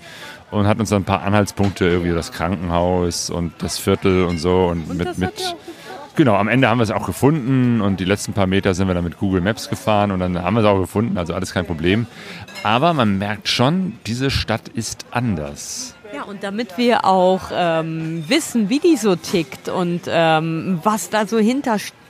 Und 0.53 0.67
hat 0.67 0.79
uns 0.79 0.89
dann 0.89 1.01
ein 1.01 1.05
paar 1.05 1.23
Anhaltspunkte, 1.23 1.85
irgendwie 1.85 2.13
das 2.13 2.31
Krankenhaus 2.31 3.29
und 3.29 3.53
das 3.57 3.79
Viertel 3.79 4.25
und 4.25 4.37
so. 4.37 4.67
Und, 4.67 4.95
mit, 4.95 5.07
hat 5.07 5.17
mit 5.17 5.33
auch 5.37 5.55
Genau, 6.15 6.35
am 6.35 6.47
Ende 6.47 6.69
haben 6.69 6.77
wir 6.77 6.83
es 6.83 6.91
auch 6.91 7.07
gefunden 7.07 7.81
und 7.81 7.99
die 7.99 8.05
letzten 8.05 8.33
paar 8.33 8.45
Meter 8.45 8.75
sind 8.75 8.87
wir 8.87 8.93
dann 8.93 9.03
mit 9.03 9.17
Google 9.17 9.41
Maps 9.41 9.67
gefahren 9.67 10.11
und 10.11 10.19
dann 10.19 10.39
haben 10.39 10.53
wir 10.53 10.59
es 10.59 10.67
auch 10.67 10.79
gefunden, 10.79 11.17
also 11.17 11.33
alles 11.33 11.53
kein 11.53 11.65
Problem. 11.65 12.05
Aber 12.61 12.93
man 12.93 13.17
merkt 13.17 13.47
schon, 13.47 13.97
diese 14.05 14.29
Stadt 14.29 14.67
ist 14.67 15.07
anders. 15.09 15.95
Ja, 16.13 16.21
und 16.23 16.43
damit 16.43 16.77
wir 16.77 17.05
auch 17.05 17.49
ähm, 17.51 18.23
wissen, 18.27 18.69
wie 18.69 18.77
die 18.77 18.95
so 18.95 19.15
tickt 19.15 19.69
und 19.69 20.01
ähm, 20.07 20.79
was 20.83 21.09
da 21.09 21.25
so 21.25 21.39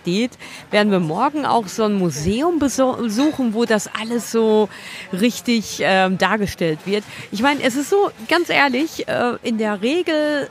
hintersteht, 0.03 0.31
werden 0.71 0.91
wir 0.91 0.99
morgen 0.99 1.45
auch 1.45 1.67
so 1.67 1.83
ein 1.83 1.95
Museum 1.95 2.59
besuchen, 2.59 3.53
wo 3.53 3.65
das 3.65 3.89
alles 3.99 4.31
so 4.31 4.69
richtig 5.11 5.79
ähm, 5.81 6.17
dargestellt 6.17 6.79
wird. 6.85 7.03
Ich 7.31 7.41
meine, 7.41 7.61
es 7.63 7.75
ist 7.75 7.89
so, 7.89 8.11
ganz 8.27 8.49
ehrlich, 8.49 9.07
äh, 9.07 9.37
in 9.43 9.57
der 9.57 9.81
Regel 9.81 10.49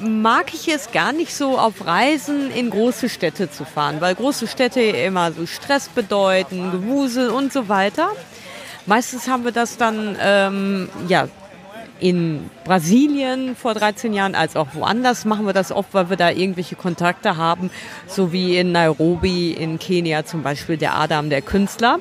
mag 0.00 0.54
ich 0.54 0.68
es 0.68 0.92
gar 0.92 1.12
nicht 1.12 1.34
so 1.34 1.58
auf 1.58 1.84
Reisen 1.84 2.52
in 2.52 2.70
große 2.70 3.08
Städte 3.08 3.50
zu 3.50 3.64
fahren, 3.64 4.00
weil 4.00 4.14
große 4.14 4.46
Städte 4.46 4.80
immer 4.80 5.32
so 5.32 5.44
Stress 5.44 5.88
bedeuten, 5.88 6.70
Gewusel 6.70 7.30
und 7.30 7.52
so 7.52 7.68
weiter. 7.68 8.10
Meistens 8.86 9.28
haben 9.28 9.44
wir 9.44 9.52
das 9.52 9.76
dann 9.76 10.16
ähm, 10.20 10.88
ja 11.08 11.28
in 12.00 12.48
Brasilien 12.64 13.56
vor 13.56 13.74
13 13.74 14.12
Jahren 14.12 14.34
als 14.34 14.56
auch 14.56 14.68
woanders 14.74 15.24
machen 15.24 15.46
wir 15.46 15.52
das 15.52 15.72
oft, 15.72 15.94
weil 15.94 16.10
wir 16.10 16.16
da 16.16 16.30
irgendwelche 16.30 16.76
Kontakte 16.76 17.36
haben, 17.36 17.70
so 18.06 18.32
wie 18.32 18.56
in 18.56 18.72
Nairobi, 18.72 19.52
in 19.52 19.78
Kenia 19.78 20.24
zum 20.24 20.42
Beispiel 20.42 20.76
der 20.76 20.96
Adam, 20.96 21.30
der 21.30 21.42
Künstler. 21.42 21.98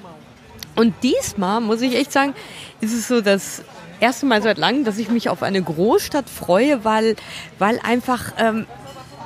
Und 0.75 0.93
diesmal 1.01 1.61
muss 1.61 1.81
ich 1.81 1.95
echt 1.95 2.11
sagen, 2.11 2.33
ist 2.81 2.93
es 2.93 3.07
so 3.07 3.21
das 3.21 3.63
erste 3.99 4.25
Mal 4.27 4.41
seit 4.41 4.57
langem, 4.57 4.83
dass 4.83 4.97
ich 4.97 5.09
mich 5.09 5.29
auf 5.29 5.41
eine 5.41 5.61
Großstadt 5.61 6.29
freue, 6.29 6.85
weil, 6.85 7.15
weil 7.57 7.79
einfach 7.83 8.33
ähm, 8.37 8.67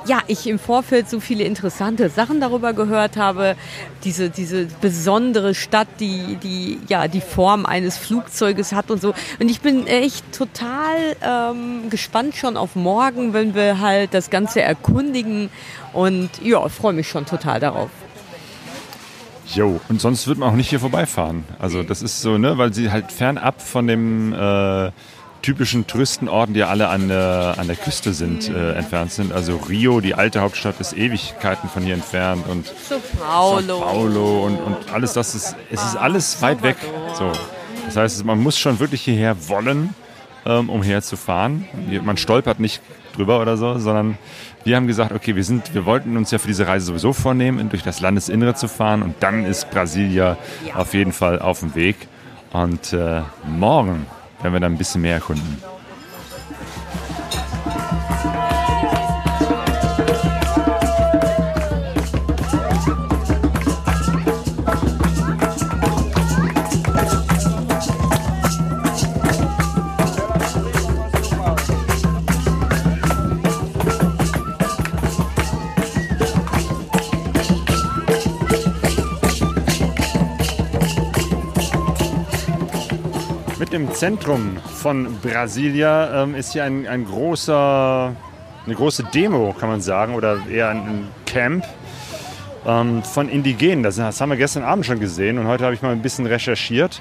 ja, 0.06 0.20
ich 0.26 0.46
im 0.46 0.58
Vorfeld 0.58 1.08
so 1.08 1.20
viele 1.20 1.44
interessante 1.44 2.08
Sachen 2.08 2.40
darüber 2.40 2.72
gehört 2.72 3.16
habe. 3.16 3.56
Diese, 4.04 4.30
diese 4.30 4.66
besondere 4.80 5.54
Stadt, 5.54 5.88
die, 6.00 6.36
die, 6.36 6.78
ja, 6.88 7.08
die 7.08 7.20
Form 7.20 7.66
eines 7.66 7.98
Flugzeuges 7.98 8.72
hat 8.72 8.90
und 8.90 9.00
so. 9.00 9.14
Und 9.40 9.48
ich 9.48 9.60
bin 9.60 9.86
echt 9.86 10.32
total 10.32 10.96
ähm, 11.22 11.90
gespannt 11.90 12.36
schon 12.36 12.56
auf 12.56 12.74
morgen, 12.74 13.32
wenn 13.32 13.54
wir 13.54 13.80
halt 13.80 14.14
das 14.14 14.30
Ganze 14.30 14.62
erkundigen. 14.62 15.50
Und 15.92 16.30
ja, 16.42 16.68
freue 16.68 16.92
mich 16.92 17.08
schon 17.08 17.26
total 17.26 17.60
darauf. 17.60 17.90
Jo, 19.54 19.80
und 19.88 20.00
sonst 20.00 20.26
wird 20.28 20.38
man 20.38 20.48
auch 20.48 20.56
nicht 20.56 20.70
hier 20.70 20.80
vorbeifahren. 20.80 21.44
Also 21.58 21.82
das 21.82 22.00
ist 22.00 22.22
so, 22.22 22.38
ne, 22.38 22.56
weil 22.56 22.72
sie 22.72 22.90
halt 22.90 23.12
fernab 23.12 23.60
von 23.60 23.86
dem 23.86 24.32
äh, 24.32 24.90
typischen 25.42 25.86
Touristenorten, 25.86 26.54
die 26.54 26.60
ja 26.60 26.68
alle 26.68 26.88
an 26.88 27.08
der, 27.08 27.56
an 27.58 27.66
der 27.66 27.76
Küste 27.76 28.12
sind, 28.14 28.48
äh, 28.48 28.72
entfernt 28.74 29.12
sind. 29.12 29.32
Also 29.32 29.56
Rio, 29.56 30.00
die 30.00 30.14
alte 30.14 30.40
Hauptstadt, 30.40 30.80
ist 30.80 30.96
Ewigkeiten 30.96 31.68
von 31.68 31.82
hier 31.82 31.94
entfernt 31.94 32.46
und 32.48 32.66
So 32.66 33.00
Paulo. 33.20 33.60
Sao 33.66 33.80
Paulo 33.80 34.46
und, 34.46 34.56
und 34.58 34.76
alles 34.92 35.12
das 35.12 35.34
ist, 35.34 35.56
es 35.70 35.82
ist 35.84 35.96
alles 35.96 36.40
weit 36.42 36.62
weg. 36.62 36.76
So. 37.18 37.30
Das 37.86 37.96
heißt, 37.96 38.24
man 38.24 38.40
muss 38.40 38.58
schon 38.58 38.78
wirklich 38.80 39.02
hierher 39.02 39.48
wollen, 39.48 39.94
ähm, 40.46 40.70
um 40.70 40.82
herzufahren. 40.82 41.66
Man 42.04 42.16
stolpert 42.16 42.60
nicht 42.60 42.80
drüber 43.16 43.40
oder 43.40 43.56
so, 43.56 43.78
sondern 43.78 44.16
wir 44.64 44.76
haben 44.76 44.86
gesagt, 44.86 45.12
okay, 45.12 45.34
wir 45.36 45.44
sind, 45.44 45.74
wir 45.74 45.84
wollten 45.84 46.16
uns 46.16 46.30
ja 46.30 46.38
für 46.38 46.46
diese 46.46 46.66
Reise 46.66 46.86
sowieso 46.86 47.12
vornehmen, 47.12 47.68
durch 47.68 47.82
das 47.82 48.00
Landesinnere 48.00 48.54
zu 48.54 48.68
fahren 48.68 49.02
und 49.02 49.14
dann 49.20 49.44
ist 49.44 49.70
Brasilia 49.70 50.38
Ja. 50.66 50.76
auf 50.76 50.94
jeden 50.94 51.12
Fall 51.12 51.40
auf 51.40 51.60
dem 51.60 51.74
Weg. 51.74 51.96
Und 52.52 52.92
äh, 52.92 53.22
morgen 53.46 54.06
werden 54.42 54.54
wir 54.54 54.60
dann 54.60 54.72
ein 54.72 54.78
bisschen 54.78 55.02
mehr 55.02 55.14
erkunden. 55.14 55.71
Zentrum 84.02 84.56
von 84.56 85.20
Brasilia 85.20 86.24
ähm, 86.24 86.34
ist 86.34 86.54
hier 86.54 86.64
ein, 86.64 86.88
ein 86.88 87.04
großer, 87.04 88.12
eine 88.66 88.74
große 88.74 89.04
Demo, 89.14 89.54
kann 89.56 89.68
man 89.68 89.80
sagen, 89.80 90.16
oder 90.16 90.40
eher 90.50 90.70
ein 90.70 91.06
Camp 91.24 91.64
ähm, 92.66 93.04
von 93.04 93.28
Indigenen. 93.28 93.84
Das, 93.84 93.94
das, 93.94 94.20
haben 94.20 94.30
wir 94.30 94.36
gestern 94.36 94.64
Abend 94.64 94.86
schon 94.86 94.98
gesehen 94.98 95.38
und 95.38 95.46
heute 95.46 95.62
habe 95.62 95.74
ich 95.74 95.82
mal 95.82 95.92
ein 95.92 96.02
bisschen 96.02 96.26
recherchiert. 96.26 97.00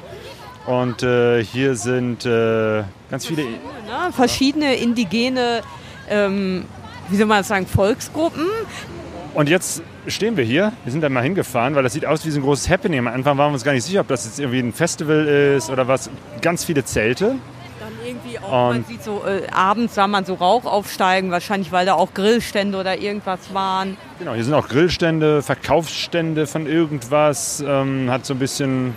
Und 0.67 1.01
äh, 1.01 1.43
hier 1.43 1.73
sind 1.75 2.23
äh, 2.27 2.83
ganz 3.09 3.25
viele. 3.25 3.45
Verschiedene, 3.45 4.05
ne? 4.05 4.13
Verschiedene 4.13 4.75
indigene, 4.75 5.61
ähm, 6.07 6.65
wie 7.09 7.17
soll 7.17 7.25
man 7.25 7.43
sagen, 7.43 7.65
Volksgruppen. 7.65 8.45
Und 9.33 9.47
jetzt 9.47 9.81
stehen 10.07 10.35
wir 10.35 10.43
hier. 10.43 10.73
Wir 10.83 10.91
sind 10.91 11.01
da 11.01 11.09
mal 11.09 11.23
hingefahren, 11.23 11.73
weil 11.75 11.83
das 11.83 11.93
sieht 11.93 12.05
aus 12.05 12.25
wie 12.25 12.31
so 12.31 12.39
ein 12.39 12.43
großes 12.43 12.69
Happening. 12.69 12.99
Am 12.99 13.07
Anfang 13.07 13.37
waren 13.37 13.51
wir 13.51 13.53
uns 13.53 13.63
gar 13.63 13.71
nicht 13.71 13.85
sicher, 13.85 14.01
ob 14.01 14.09
das 14.09 14.25
jetzt 14.25 14.39
irgendwie 14.39 14.59
ein 14.59 14.73
Festival 14.73 15.25
ist 15.25 15.69
oder 15.69 15.87
was. 15.87 16.09
Ganz 16.41 16.65
viele 16.65 16.83
Zelte. 16.83 17.35
Dann 17.79 17.93
irgendwie 18.05 18.37
auch, 18.39 18.69
und 18.69 18.75
man 18.75 18.85
sieht 18.85 19.03
so, 19.03 19.23
äh, 19.25 19.47
abends 19.49 19.95
sah 19.95 20.07
man 20.07 20.25
so 20.25 20.33
Rauch 20.33 20.65
aufsteigen, 20.65 21.31
wahrscheinlich 21.31 21.71
weil 21.71 21.85
da 21.85 21.93
auch 21.93 22.13
Grillstände 22.13 22.77
oder 22.77 22.97
irgendwas 22.99 23.53
waren. 23.53 23.95
Genau, 24.19 24.33
hier 24.33 24.43
sind 24.43 24.53
auch 24.53 24.67
Grillstände, 24.67 25.41
Verkaufsstände 25.41 26.45
von 26.45 26.67
irgendwas. 26.67 27.63
Ähm, 27.65 28.11
hat 28.11 28.25
so 28.25 28.33
ein 28.33 28.39
bisschen, 28.39 28.95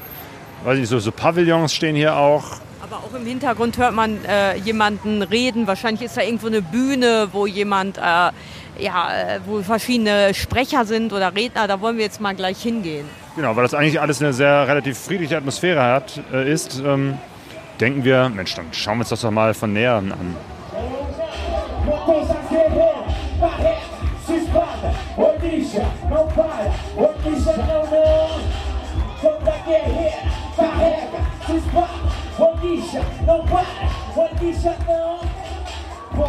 weiß 0.64 0.74
ich 0.74 0.80
nicht, 0.80 0.90
so, 0.90 0.98
so 0.98 1.12
Pavillons 1.12 1.72
stehen 1.72 1.94
hier 1.94 2.16
auch. 2.16 2.56
Aber 2.94 3.06
auch 3.06 3.14
im 3.14 3.26
Hintergrund 3.26 3.76
hört 3.78 3.92
man 3.92 4.24
äh, 4.24 4.56
jemanden 4.58 5.22
reden. 5.22 5.66
Wahrscheinlich 5.66 6.02
ist 6.02 6.16
da 6.16 6.22
irgendwo 6.22 6.46
eine 6.46 6.62
Bühne, 6.62 7.28
wo 7.32 7.46
jemand, 7.46 7.98
äh, 7.98 8.00
ja, 8.00 8.32
äh, 8.78 9.40
wo 9.46 9.62
verschiedene 9.62 10.32
Sprecher 10.32 10.84
sind 10.84 11.12
oder 11.12 11.34
Redner. 11.34 11.66
Da 11.66 11.80
wollen 11.80 11.96
wir 11.96 12.04
jetzt 12.04 12.20
mal 12.20 12.36
gleich 12.36 12.62
hingehen. 12.62 13.06
Genau, 13.34 13.56
weil 13.56 13.64
das 13.64 13.74
eigentlich 13.74 14.00
alles 14.00 14.22
eine 14.22 14.32
sehr 14.32 14.68
relativ 14.68 14.96
friedliche 14.96 15.36
Atmosphäre 15.36 15.82
hat, 15.82 16.20
äh, 16.32 16.50
ist, 16.52 16.80
ähm, 16.84 17.18
denken 17.80 18.04
wir, 18.04 18.28
Mensch, 18.28 18.54
dann 18.54 18.66
schauen 18.70 18.98
wir 18.98 19.00
uns 19.00 19.08
das 19.08 19.22
doch 19.22 19.32
mal 19.32 19.54
von 19.54 19.72
näheren 19.72 20.12
an. 20.12 20.36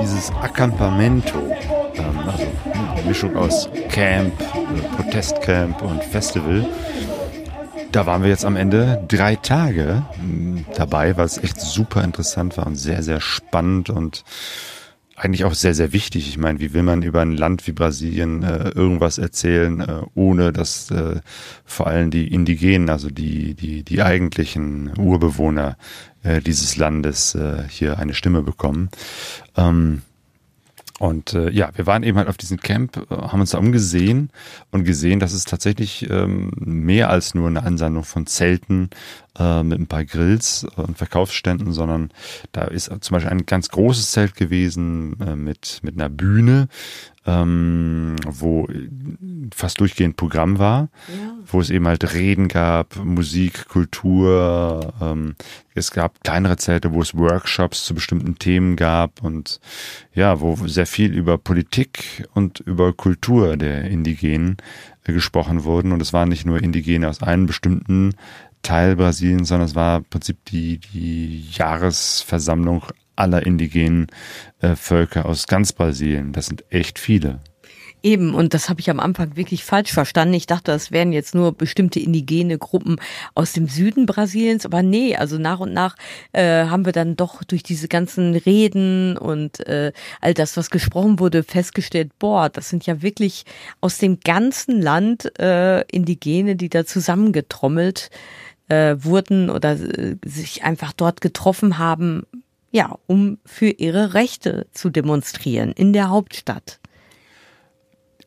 Dieses 0.01 0.31
Accampamento, 0.41 1.38
ähm, 1.95 2.19
also 2.27 2.45
eine 2.93 3.01
Mischung 3.07 3.36
aus 3.36 3.69
Camp, 3.89 4.34
Protestcamp 4.95 5.81
und 5.81 6.03
Festival, 6.03 6.65
da 7.91 8.05
waren 8.05 8.24
wir 8.24 8.29
jetzt 8.29 8.43
am 8.43 8.57
Ende. 8.57 9.03
Drei 9.07 9.38
Tage 9.38 10.03
hm, 10.19 10.65
dabei, 10.75 11.15
was 11.15 11.38
echt 11.38 11.62
super 11.62 12.03
interessant 12.03 12.57
war 12.57 12.67
und 12.67 12.75
sehr, 12.75 13.03
sehr 13.03 13.22
spannend 13.22 13.89
und 13.89 14.25
eigentlich 15.15 15.45
auch 15.45 15.53
sehr, 15.53 15.74
sehr 15.74 15.93
wichtig. 15.93 16.27
Ich 16.27 16.38
meine, 16.38 16.60
wie 16.60 16.74
will 16.74 16.84
man 16.84 17.01
über 17.01 17.22
ein 17.22 17.31
Land 17.31 17.65
wie 17.67 17.72
Brasilien 17.72 18.43
äh, 18.43 18.69
irgendwas 18.69 19.17
erzählen, 19.17 19.79
äh, 19.79 20.01
ohne 20.13 20.51
dass 20.51 20.91
äh, 20.91 21.22
vor 21.63 21.88
allem 21.88 22.12
die 22.12 22.27
Indigenen, 22.27 22.89
also 22.89 23.10
die, 23.10 23.53
die, 23.53 23.84
die 23.84 24.01
eigentlichen 24.01 24.91
Urbewohner 24.98 25.77
äh, 26.24 26.41
dieses 26.41 26.75
Landes 26.75 27.34
äh, 27.36 27.63
hier 27.69 27.98
eine 27.98 28.13
Stimme 28.13 28.43
bekommen. 28.43 28.89
Ähm, 29.55 30.01
und 31.00 31.34
äh, 31.34 31.50
ja, 31.50 31.72
wir 31.75 31.86
waren 31.88 32.04
eben 32.04 32.18
halt 32.18 32.30
auf 32.30 32.38
diesem 32.38 32.60
Camp, 32.60 32.96
äh, 32.98 33.16
haben 33.16 33.42
uns 33.42 33.52
da 33.52 33.58
umgesehen 33.58 34.30
und 34.72 34.86
gesehen, 34.86 35.20
dass 35.20 35.34
es 35.34 35.44
tatsächlich 35.44 36.10
ähm, 36.10 36.52
mehr 36.58 37.10
als 37.10 37.36
nur 37.36 37.50
eine 37.50 37.64
Ansammlung 37.64 38.06
von 38.06 38.28
Zelten 38.28 38.90
äh, 39.38 39.62
mit 39.64 39.78
ein 39.78 39.88
paar 39.88 40.06
Grills 40.06 40.66
und 40.78 40.98
Verkaufsständen, 40.98 41.74
sondern 41.74 42.12
da 42.54 42.64
ist 42.64 42.86
zum 43.02 43.14
Beispiel 43.14 43.32
ein 43.32 43.46
ganz 43.46 43.70
großes 43.70 44.12
Zelt 44.12 44.36
gewesen 44.36 45.20
äh, 45.20 45.36
mit, 45.36 45.80
mit 45.84 45.96
einer 45.96 46.08
Bühne, 46.08 46.70
ähm, 47.25 48.15
wo 48.25 48.67
fast 49.53 49.79
durchgehend 49.79 50.15
Programm 50.15 50.60
war, 50.60 50.89
ja. 51.08 51.34
wo 51.48 51.60
es 51.60 51.70
eben 51.70 51.88
halt 51.88 52.13
Reden 52.13 52.48
gab, 52.48 52.96
Musik, 53.03 53.67
Kultur. 53.67 54.94
Ähm, 55.01 55.36
es 55.74 55.91
gab 55.91 56.24
kleinere 56.24 56.58
Zelte, 56.58 56.94
wo 56.94 57.01
es 57.01 57.15
Workshops 57.15 57.86
zu 57.86 57.96
bestimmten 57.96 58.38
Themen 58.38 58.76
gab 58.76 59.23
und 59.23 59.60
ja, 60.13 60.39
wo 60.39 60.56
sehr 60.67 60.86
viel 60.88 61.13
über 61.13 61.38
Politik 61.38 62.28
und 62.34 62.60
über 62.60 62.93
Kultur 62.93 63.58
der 63.58 63.86
Indigenen 63.86 64.58
äh, 65.04 65.13
gesprochen 65.13 65.63
wurden. 65.63 65.91
Und 65.91 66.02
es 66.02 66.13
waren 66.13 66.30
nicht 66.30 66.45
nur 66.45 66.62
Indigene 66.62 67.10
aus 67.10 67.23
einem 67.23 67.47
bestimmten 67.47 68.13
Teil 68.62 68.95
Brasiliens, 68.95 69.50
sondern 69.50 69.67
es 69.67 69.76
war 69.76 69.97
im 69.97 70.06
Prinzip 70.06 70.43
die, 70.45 70.80
die 70.80 71.50
Jahresversammlung 71.52 72.84
aller 73.15 73.45
indigenen 73.45 74.08
äh, 74.60 74.75
Völker 74.75 75.25
aus 75.25 75.47
ganz 75.47 75.73
Brasilien. 75.73 76.34
Das 76.34 76.47
sind 76.47 76.63
echt 76.69 76.99
viele. 76.99 77.39
Eben, 78.06 78.36
und 78.36 78.54
das 78.54 78.69
habe 78.69 78.80
ich 78.82 78.91
am 78.91 78.99
Anfang 78.99 79.36
wirklich 79.36 79.63
falsch 79.63 79.91
verstanden. 79.91 80.36
Ich 80.36 80.45
dachte, 80.45 80.71
das 80.71 80.91
wären 80.91 81.12
jetzt 81.12 81.34
nur 81.34 81.54
bestimmte 81.54 81.99
indigene 81.99 82.60
Gruppen 82.60 82.97
aus 83.34 83.54
dem 83.54 83.67
Süden 83.67 84.06
Brasiliens, 84.06 84.63
aber 84.63 84.84
nee, 84.84 85.15
also 85.15 85.39
nach 85.39 85.60
und 85.60 85.73
nach 85.73 85.95
äh, 86.32 86.65
haben 86.65 86.86
wir 86.86 86.91
dann 86.91 87.15
doch 87.15 87.43
durch 87.43 87.63
diese 87.63 87.88
ganzen 87.88 88.36
Reden 88.36 89.17
und 89.17 89.65
äh, 89.65 89.91
all 90.21 90.36
das, 90.36 90.56
was 90.56 90.69
gesprochen 90.69 91.17
wurde, 91.17 91.41
festgestellt, 91.41 92.12
boah, 92.19 92.49
das 92.49 92.69
sind 92.69 92.86
ja 92.86 93.01
wirklich 93.01 93.43
aus 93.82 93.97
dem 93.97 94.19
ganzen 94.19 94.84
Land 94.84 95.39
äh, 95.39 95.82
Indigene, 95.88 96.56
die 96.56 96.69
da 96.69 96.86
zusammengetrommelt 96.86 98.12
äh, 98.67 98.97
wurden 98.99 99.49
oder 99.49 99.71
äh, 99.71 100.17
sich 100.23 100.63
einfach 100.63 100.93
dort 100.93 101.21
getroffen 101.21 101.80
haben, 101.80 102.28
ja, 102.76 102.98
um 103.08 103.38
für 103.46 103.70
ihre 103.70 104.14
Rechte 104.14 104.68
zu 104.74 104.90
demonstrieren 104.90 105.72
in 105.72 105.94
der 105.94 106.10
Hauptstadt. 106.10 106.82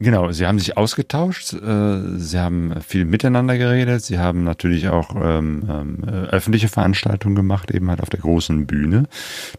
Genau, 0.00 0.32
sie 0.32 0.46
haben 0.46 0.58
sich 0.58 0.78
ausgetauscht, 0.78 1.52
äh, 1.52 2.18
sie 2.18 2.38
haben 2.38 2.80
viel 2.80 3.04
miteinander 3.04 3.58
geredet, 3.58 4.02
sie 4.02 4.18
haben 4.18 4.44
natürlich 4.44 4.88
auch 4.88 5.14
ähm, 5.16 5.64
ähm, 5.68 6.04
öffentliche 6.04 6.68
Veranstaltungen 6.68 7.34
gemacht, 7.34 7.70
eben 7.70 7.90
halt 7.90 8.00
auf 8.00 8.08
der 8.08 8.20
großen 8.20 8.66
Bühne. 8.66 9.04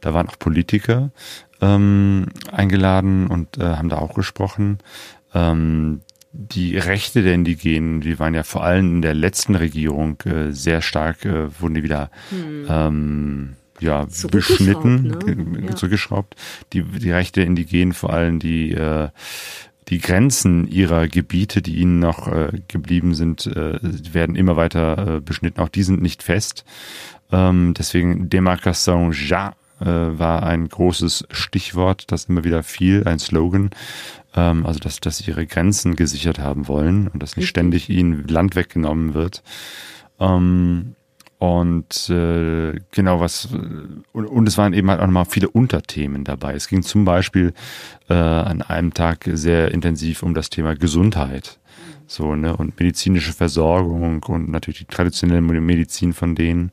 Da 0.01 0.15
waren 0.15 0.27
auch 0.27 0.39
Politiker 0.39 1.11
ähm, 1.61 2.27
eingeladen 2.51 3.27
und 3.27 3.59
äh, 3.59 3.65
haben 3.65 3.89
da 3.89 3.99
auch 3.99 4.15
gesprochen. 4.15 4.79
Ähm, 5.35 6.01
die 6.31 6.77
Rechte 6.77 7.21
der 7.21 7.35
Indigenen, 7.35 8.01
die 8.01 8.17
waren 8.17 8.33
ja 8.33 8.43
vor 8.43 8.63
allem 8.63 8.95
in 8.95 9.01
der 9.03 9.13
letzten 9.13 9.53
Regierung 9.53 10.19
äh, 10.21 10.51
sehr 10.51 10.81
stark, 10.81 11.25
äh, 11.25 11.61
wurden 11.61 11.75
die 11.75 11.83
wieder 11.83 12.09
hm. 12.29 13.55
Ja, 13.81 14.07
beschnitten, 14.31 15.03
ne? 15.03 15.67
ja. 15.67 15.75
zurückgeschraubt. 15.75 16.35
Die, 16.73 16.83
die 16.83 17.11
Rechte 17.11 17.41
der 17.41 17.47
Indigenen, 17.47 17.93
vor 17.93 18.11
allem 18.11 18.39
die 18.39 18.73
äh, 18.73 19.09
die 19.89 19.99
Grenzen 19.99 20.67
ihrer 20.67 21.07
Gebiete, 21.07 21.61
die 21.61 21.77
ihnen 21.77 21.99
noch 21.99 22.27
äh, 22.27 22.51
geblieben 22.67 23.15
sind, 23.15 23.47
äh, 23.47 23.79
werden 23.81 24.35
immer 24.35 24.55
weiter 24.55 25.15
äh, 25.15 25.19
beschnitten. 25.19 25.59
Auch 25.59 25.69
die 25.69 25.83
sind 25.83 26.01
nicht 26.01 26.21
fest. 26.21 26.63
Ähm, 27.31 27.73
deswegen 27.75 28.29
Demarcation 28.29 29.11
ja 29.13 29.53
äh, 29.79 29.85
war 29.85 30.43
ein 30.43 30.67
großes 30.67 31.27
Stichwort, 31.31 32.11
das 32.11 32.25
immer 32.25 32.43
wieder 32.43 32.63
fiel, 32.63 33.03
ein 33.05 33.19
Slogan. 33.19 33.71
Ähm, 34.35 34.65
also, 34.65 34.79
dass, 34.79 34.99
dass 34.99 35.17
sie 35.17 35.31
ihre 35.31 35.47
Grenzen 35.47 35.95
gesichert 35.95 36.39
haben 36.39 36.67
wollen 36.67 37.07
und 37.07 37.23
dass 37.23 37.37
nicht 37.37 37.47
ständig 37.47 37.89
ihnen 37.89 38.27
Land 38.27 38.55
weggenommen 38.55 39.15
wird. 39.15 39.41
Ähm, 40.19 40.95
und 41.39 42.09
äh, 42.09 42.79
genau 42.91 43.21
was 43.21 43.47
und, 43.47 44.25
und 44.25 44.47
es 44.47 44.57
waren 44.57 44.73
eben 44.73 44.89
halt 44.89 44.99
auch 44.99 45.05
nochmal 45.05 45.25
viele 45.25 45.49
Unterthemen 45.49 46.25
dabei. 46.25 46.53
Es 46.53 46.67
ging 46.67 46.83
zum 46.83 47.05
Beispiel 47.05 47.53
äh, 48.09 48.13
an 48.13 48.61
einem 48.61 48.93
Tag 48.93 49.27
sehr 49.33 49.71
intensiv 49.71 50.21
um 50.21 50.33
das 50.33 50.49
Thema 50.49 50.75
Gesundheit. 50.75 51.57
So, 52.07 52.35
ne, 52.35 52.57
und 52.57 52.79
medizinische 52.79 53.33
Versorgung 53.33 54.23
und 54.23 54.49
natürlich 54.49 54.79
die 54.79 54.85
traditionelle 54.85 55.41
Medizin 55.41 56.13
von 56.13 56.35
denen. 56.35 56.71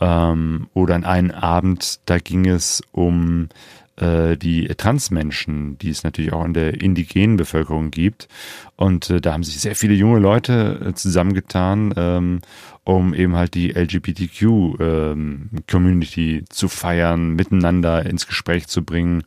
Ähm, 0.00 0.68
oder 0.72 0.94
an 0.94 1.04
einem 1.04 1.30
Abend, 1.32 1.98
da 2.06 2.18
ging 2.18 2.46
es 2.46 2.80
um 2.92 3.48
äh, 3.96 4.36
die 4.36 4.68
Transmenschen, 4.68 5.78
die 5.78 5.90
es 5.90 6.02
natürlich 6.02 6.32
auch 6.32 6.44
in 6.44 6.54
der 6.54 6.80
indigenen 6.80 7.36
Bevölkerung 7.36 7.90
gibt. 7.90 8.28
Und 8.76 9.10
äh, 9.10 9.20
da 9.20 9.32
haben 9.32 9.44
sich 9.44 9.60
sehr 9.60 9.76
viele 9.76 9.94
junge 9.94 10.18
Leute 10.18 10.80
äh, 10.88 10.94
zusammengetan, 10.94 11.92
ähm, 11.96 12.40
um 12.84 13.14
eben 13.14 13.36
halt 13.36 13.54
die 13.54 13.70
LGBTQ-Community 13.70 16.38
ähm, 16.38 16.44
zu 16.48 16.66
feiern, 16.66 17.34
miteinander 17.34 18.04
ins 18.04 18.26
Gespräch 18.26 18.66
zu 18.66 18.84
bringen 18.84 19.22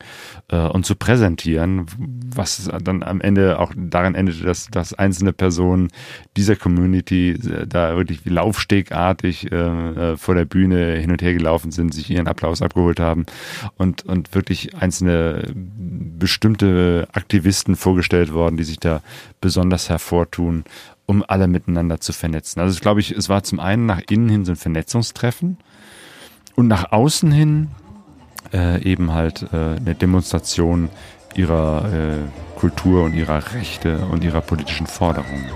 äh, 0.50 0.58
und 0.58 0.86
zu 0.86 0.96
präsentieren, 0.96 1.86
was 1.98 2.70
dann 2.84 3.02
am 3.02 3.22
Ende 3.22 3.58
auch 3.60 3.72
daran 3.76 4.14
endete, 4.14 4.44
dass, 4.44 4.68
dass 4.68 4.94
einzelne 4.94 5.32
Personen 5.32 5.88
dieser 6.36 6.58
Community 6.58 7.32
äh, 7.32 7.66
da 7.66 7.96
wirklich 7.96 8.26
laufstegartig 8.26 9.50
äh, 9.52 9.56
äh, 9.56 10.18
vor 10.18 10.36
der 10.36 10.44
Bühne 10.44 10.98
hin 10.98 11.12
und 11.12 11.22
her 11.22 11.34
gelaufen 11.34 11.72
sind, 11.72 11.94
sich 11.94 12.10
ihren 12.10 12.28
Applaus 12.28 12.62
abgeholt 12.62 13.00
haben 13.00 13.26
und, 13.78 14.06
und 14.06 14.36
wirklich 14.36 14.76
einzelne 14.76 15.54
bestimmte 15.56 17.08
Aktivisten 17.14 17.78
vorgestellt 17.78 18.34
worden, 18.34 18.58
die 18.58 18.66
sich 18.66 18.80
da 18.80 19.02
besonders 19.40 19.88
hervortun 19.88 20.66
um 21.06 21.24
alle 21.28 21.48
miteinander 21.48 22.00
zu 22.00 22.14
vernetzen. 22.14 22.62
Also 22.62 22.74
ich 22.74 22.82
glaube 22.82 23.00
ich, 23.00 23.12
es 23.12 23.30
war 23.30 23.44
zum 23.44 23.60
einen 23.60 23.86
nach 23.86 24.02
innen 24.10 24.30
hin 24.30 24.46
so 24.46 24.54
ein 24.54 24.58
Vernetzungstreffen 24.58 25.58
und 26.56 26.68
nach 26.68 26.92
außen 26.92 27.32
hin 27.32 27.70
äh, 28.54 28.82
eben 28.84 29.14
halt 29.14 29.44
äh, 29.54 29.76
eine 29.76 29.96
Demonstration 29.96 30.90
ihrer 31.36 31.86
äh, 31.94 32.60
Kultur 32.60 33.04
und 33.04 33.14
ihrer 33.14 33.54
Rechte 33.54 34.00
und 34.12 34.24
ihrer 34.24 34.42
politischen 34.42 34.88
Forderungen. 34.88 35.50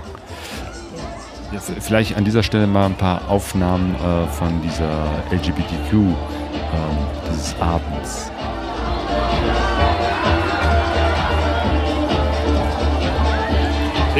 Vielleicht 1.80 2.16
an 2.16 2.24
dieser 2.24 2.44
Stelle 2.44 2.68
mal 2.68 2.86
ein 2.86 2.94
paar 2.94 3.28
Aufnahmen 3.28 3.96
äh, 3.96 4.26
von 4.28 4.62
dieser 4.62 5.10
LGBTQ 5.32 5.92
ähm, 5.92 6.16
dieses 7.28 7.60
Abends. 7.60 8.30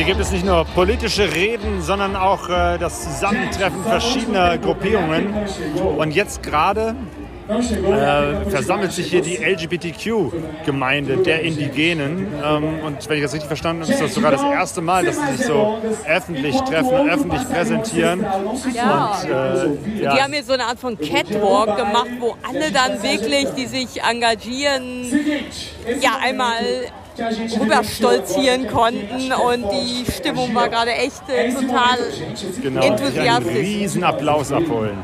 Hier 0.01 0.07
gibt 0.07 0.21
es 0.23 0.31
nicht 0.31 0.47
nur 0.47 0.65
politische 0.65 1.31
Reden, 1.35 1.83
sondern 1.83 2.17
auch 2.17 2.49
äh, 2.49 2.79
das 2.79 3.05
Zusammentreffen 3.05 3.85
verschiedener 3.85 4.57
Gruppierungen. 4.57 5.35
Und 5.99 6.13
jetzt 6.13 6.43
gerade 6.43 6.97
äh, 7.51 8.49
versammelt 8.51 8.93
sich 8.93 9.11
hier 9.11 9.21
die 9.21 9.37
LGBTQ-Gemeinde 9.37 11.19
der 11.19 11.43
Indigenen. 11.43 12.29
Ähm, 12.43 12.79
und 12.83 13.07
wenn 13.11 13.19
ich 13.19 13.25
das 13.25 13.35
richtig 13.35 13.49
verstanden 13.49 13.83
habe, 13.83 13.93
ist 13.93 14.01
das 14.01 14.15
sogar 14.15 14.31
das 14.31 14.43
erste 14.43 14.81
Mal, 14.81 15.05
dass 15.05 15.17
sie 15.17 15.37
sich 15.37 15.47
so 15.47 15.79
öffentlich 16.09 16.57
treffen, 16.63 17.11
öffentlich 17.11 17.47
präsentieren. 17.47 18.25
Ja. 18.73 19.21
Und, 19.21 19.31
äh, 19.31 20.03
ja. 20.03 20.15
Die 20.15 20.23
haben 20.23 20.33
hier 20.33 20.45
so 20.45 20.55
eine 20.55 20.65
Art 20.65 20.79
von 20.79 20.99
Catwalk 20.99 21.77
gemacht, 21.77 22.09
wo 22.21 22.37
alle 22.49 22.73
dann 22.73 23.03
wirklich, 23.03 23.49
die 23.55 23.67
sich 23.67 24.03
engagieren, 24.03 25.13
ja 26.01 26.13
einmal 26.23 26.65
rüber 27.61 27.85
stolzieren 27.85 28.67
konnten 28.67 29.33
und 29.33 29.71
die 29.71 30.11
Stimmung 30.11 30.55
war 30.55 30.69
gerade 30.69 30.93
echt 30.93 31.29
äh, 31.29 31.53
total 31.53 31.99
genau, 31.99 32.37
sich 32.37 32.67
einen 32.67 32.77
enthusiastisch. 32.83 33.57
riesen 33.57 34.05
Applaus 34.05 34.53
abholen. 34.53 34.99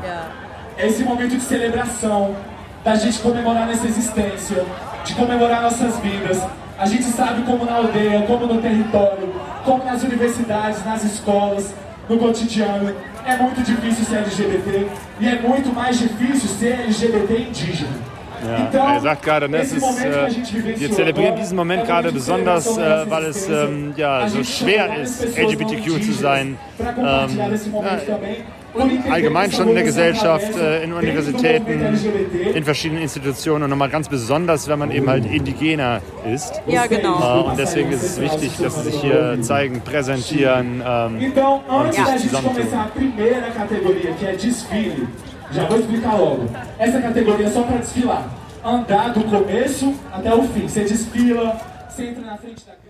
É 0.77 0.87
esse 0.87 1.03
momento 1.03 1.35
de 1.35 1.41
celebração, 1.41 2.35
da 2.83 2.95
gente 2.95 3.19
comemorar 3.19 3.67
nossa 3.67 3.87
existência, 3.87 4.63
de 5.03 5.15
comemorar 5.15 5.61
nossas 5.63 5.97
vidas. 5.99 6.41
A 6.77 6.85
gente 6.85 7.05
sabe 7.05 7.41
como 7.43 7.65
na 7.65 7.77
aldeia, 7.77 8.21
como 8.27 8.45
no 8.45 8.61
território, 8.61 9.33
como 9.65 9.83
nas 9.83 10.03
universidades, 10.03 10.85
nas 10.85 11.03
escolas, 11.03 11.73
no 12.07 12.17
cotidiano, 12.17 12.95
é 13.25 13.35
muito 13.35 13.61
difícil 13.61 14.05
ser 14.05 14.17
LGBT 14.17 14.87
e 15.19 15.27
é 15.27 15.41
muito 15.41 15.73
mais 15.73 15.99
difícil 15.99 16.47
ser 16.47 16.79
LGBT 16.79 17.37
indígena. 17.41 18.16
Ja, 18.45 18.93
er 18.93 18.99
sagt 19.01 19.23
gerade, 19.23 19.49
ne, 19.49 19.57
es 19.57 19.71
ist, 19.73 20.05
äh, 20.05 20.29
wir 20.77 20.91
zelebrieren 20.91 21.35
diesen 21.35 21.55
Moment 21.55 21.85
gerade 21.85 22.11
besonders, 22.11 22.77
äh, 22.77 23.09
weil 23.09 23.25
es 23.25 23.49
ähm, 23.49 23.93
ja, 23.95 24.27
so 24.29 24.43
schwer 24.43 25.01
ist, 25.01 25.37
LGBTQ 25.37 26.03
zu 26.03 26.13
sein. 26.13 26.57
Ähm, 26.79 26.95
ja, 27.03 27.99
allgemein 29.09 29.51
schon 29.51 29.69
in 29.69 29.75
der 29.75 29.83
Gesellschaft, 29.83 30.55
äh, 30.55 30.83
in 30.83 30.93
Universitäten, 30.93 31.97
in 32.53 32.63
verschiedenen 32.63 33.01
Institutionen 33.01 33.63
und 33.63 33.69
nochmal 33.69 33.89
ganz 33.89 34.09
besonders, 34.09 34.67
wenn 34.67 34.79
man 34.79 34.91
eben 34.91 35.09
halt 35.09 35.25
Indigener 35.25 36.01
ist. 36.31 36.61
Ja, 36.67 36.85
genau. 36.85 37.41
Äh, 37.41 37.49
und 37.49 37.59
deswegen 37.59 37.91
ist 37.91 38.03
es 38.03 38.21
wichtig, 38.21 38.51
dass 38.61 38.75
sie 38.75 38.91
sich 38.91 39.01
hier 39.01 39.37
zeigen, 39.41 39.81
präsentieren 39.81 40.83
ähm, 40.85 41.33
und 41.67 41.93
sich 41.93 42.29
zusammentun. 42.29 42.67
Já 45.51 45.65
vou 45.65 45.79
explicar 45.79 46.15
logo. 46.15 46.49
Essa 46.77 47.01
categoria 47.01 47.47
é 47.47 47.49
só 47.49 47.63
para 47.63 47.77
desfilar. 47.77 48.29
Andar 48.63 49.13
do 49.13 49.23
começo 49.23 49.93
até 50.11 50.33
o 50.33 50.43
fim. 50.43 50.67
Você 50.67 50.83
desfila, 50.83 51.57
você 51.89 52.07
entra 52.07 52.25
na 52.25 52.37
frente 52.37 52.65
da. 52.65 52.86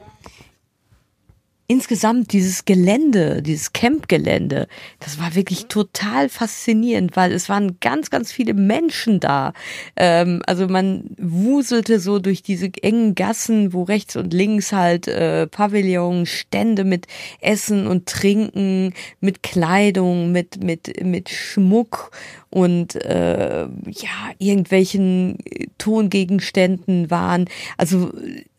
Insgesamt 1.67 2.31
dieses 2.31 2.63
Gelände, 2.63 3.41
dieses 3.41 3.73
Campgelände, 3.73 4.67
das 4.99 5.19
war 5.19 5.35
wirklich 5.35 5.65
total 5.65 6.29
faszinierend, 6.29 7.17
weil 7.17 7.33
es 7.33 7.49
waren 7.49 7.77
ganz, 7.81 8.09
ganz 8.09 8.31
viele 8.31 8.53
Menschen 8.53 9.19
da. 9.19 9.51
Ähm, 9.97 10.41
also 10.45 10.67
man 10.69 11.09
wuselte 11.17 11.99
so 11.99 12.19
durch 12.19 12.41
diese 12.41 12.71
engen 12.81 13.15
Gassen, 13.15 13.73
wo 13.73 13.83
rechts 13.83 14.15
und 14.15 14.33
links 14.33 14.71
halt 14.71 15.09
äh, 15.09 15.45
Pavillons, 15.47 16.29
Stände 16.29 16.85
mit 16.85 17.07
Essen 17.41 17.85
und 17.85 18.05
Trinken, 18.05 18.93
mit 19.19 19.43
Kleidung, 19.43 20.31
mit 20.31 20.63
mit 20.63 21.03
mit 21.03 21.29
Schmuck 21.29 22.11
und 22.49 22.95
äh, 22.95 23.63
ja 23.63 24.31
irgendwelchen 24.39 25.37
Tongegenständen 25.77 27.11
waren. 27.11 27.49
Also 27.77 28.11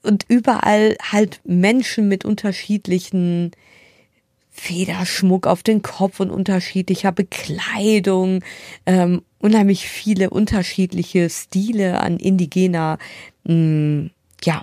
und 0.09 0.25
überall 0.29 0.97
halt 1.01 1.41
Menschen 1.45 2.09
mit 2.09 2.25
unterschiedlichen 2.25 3.53
Federschmuck 4.51 5.47
auf 5.47 5.63
den 5.63 5.83
Kopf 5.83 6.19
und 6.19 6.31
unterschiedlicher 6.31 7.13
Bekleidung, 7.13 8.43
ähm, 8.87 9.23
unheimlich 9.39 9.87
viele 9.87 10.31
unterschiedliche 10.31 11.29
Stile 11.29 12.01
an 12.01 12.17
indigener, 12.17 12.99
mh, 13.45 14.09
ja, 14.43 14.63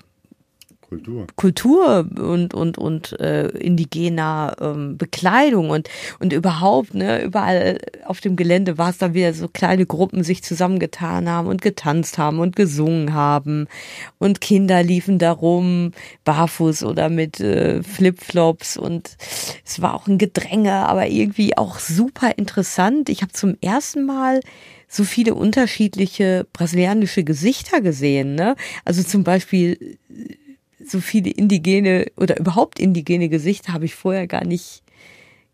Kultur. 0.89 1.27
Kultur 1.35 2.07
und 2.17 2.53
und 2.53 2.77
und 2.77 3.19
äh, 3.19 3.47
indigener 3.47 4.55
ähm, 4.61 4.97
Bekleidung 4.97 5.69
und 5.71 5.89
und 6.19 6.31
überhaupt 6.31 6.93
ne 6.93 7.23
überall 7.23 7.79
auf 8.05 8.21
dem 8.21 8.35
Gelände 8.35 8.77
war 8.77 8.89
es 8.89 8.97
dann 8.99 9.13
wieder 9.13 9.33
so 9.33 9.47
kleine 9.47 9.85
Gruppen 9.85 10.23
sich 10.23 10.43
zusammengetan 10.43 11.27
haben 11.29 11.47
und 11.47 11.61
getanzt 11.61 12.17
haben 12.17 12.39
und 12.39 12.55
gesungen 12.55 13.13
haben. 13.13 13.67
Und 14.19 14.41
Kinder 14.41 14.83
liefen 14.83 15.17
da 15.17 15.31
rum 15.31 15.91
barfuß 16.23 16.83
oder 16.83 17.09
mit 17.09 17.39
äh, 17.39 17.81
Flipflops 17.81 18.77
und 18.77 19.17
es 19.65 19.81
war 19.81 19.95
auch 19.95 20.07
ein 20.07 20.17
Gedränge 20.17 20.73
aber 20.87 21.07
irgendwie 21.07 21.57
auch 21.57 21.79
super 21.79 22.37
interessant. 22.37 23.09
Ich 23.09 23.21
habe 23.21 23.31
zum 23.31 23.57
ersten 23.61 24.05
Mal 24.05 24.39
so 24.87 25.03
viele 25.03 25.33
unterschiedliche 25.33 26.45
brasilianische 26.53 27.23
Gesichter 27.23 27.81
gesehen 27.81 28.35
ne? 28.35 28.55
Also 28.85 29.03
zum 29.03 29.23
Beispiel 29.23 29.97
so 30.89 30.99
viele 30.99 31.29
indigene 31.29 32.07
oder 32.17 32.39
überhaupt 32.39 32.79
indigene 32.79 33.29
Gesichter 33.29 33.73
habe 33.73 33.85
ich 33.85 33.95
vorher 33.95 34.27
gar 34.27 34.45
nicht 34.45 34.83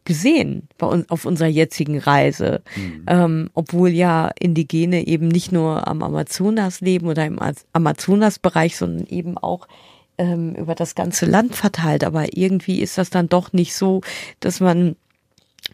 gesehen 0.04 0.68
bei 0.78 0.88
uns 0.88 1.10
auf 1.10 1.26
unserer 1.26 1.48
jetzigen 1.48 2.00
Reise, 2.00 2.64
mhm. 2.76 3.04
ähm, 3.08 3.50
obwohl 3.54 3.90
ja 3.90 4.32
Indigene 4.40 5.06
eben 5.06 5.28
nicht 5.28 5.52
nur 5.52 5.88
am 5.88 6.02
Amazonas 6.02 6.82
leben 6.82 7.08
oder 7.08 7.26
im 7.26 7.40
Amazonasbereich, 7.74 8.78
sondern 8.78 9.06
eben 9.08 9.38
auch 9.38 9.68
ähm, 10.18 10.56
über 10.56 10.74
das 10.76 10.96
ganze 10.96 11.26
Land 11.26 11.56
verteilt. 11.56 12.04
Aber 12.04 12.36
irgendwie 12.36 12.82
ist 12.82 12.98
das 12.98 13.10
dann 13.10 13.30
doch 13.30 13.54
nicht 13.54 13.76
so, 13.76 14.02
dass 14.40 14.60
man 14.60 14.96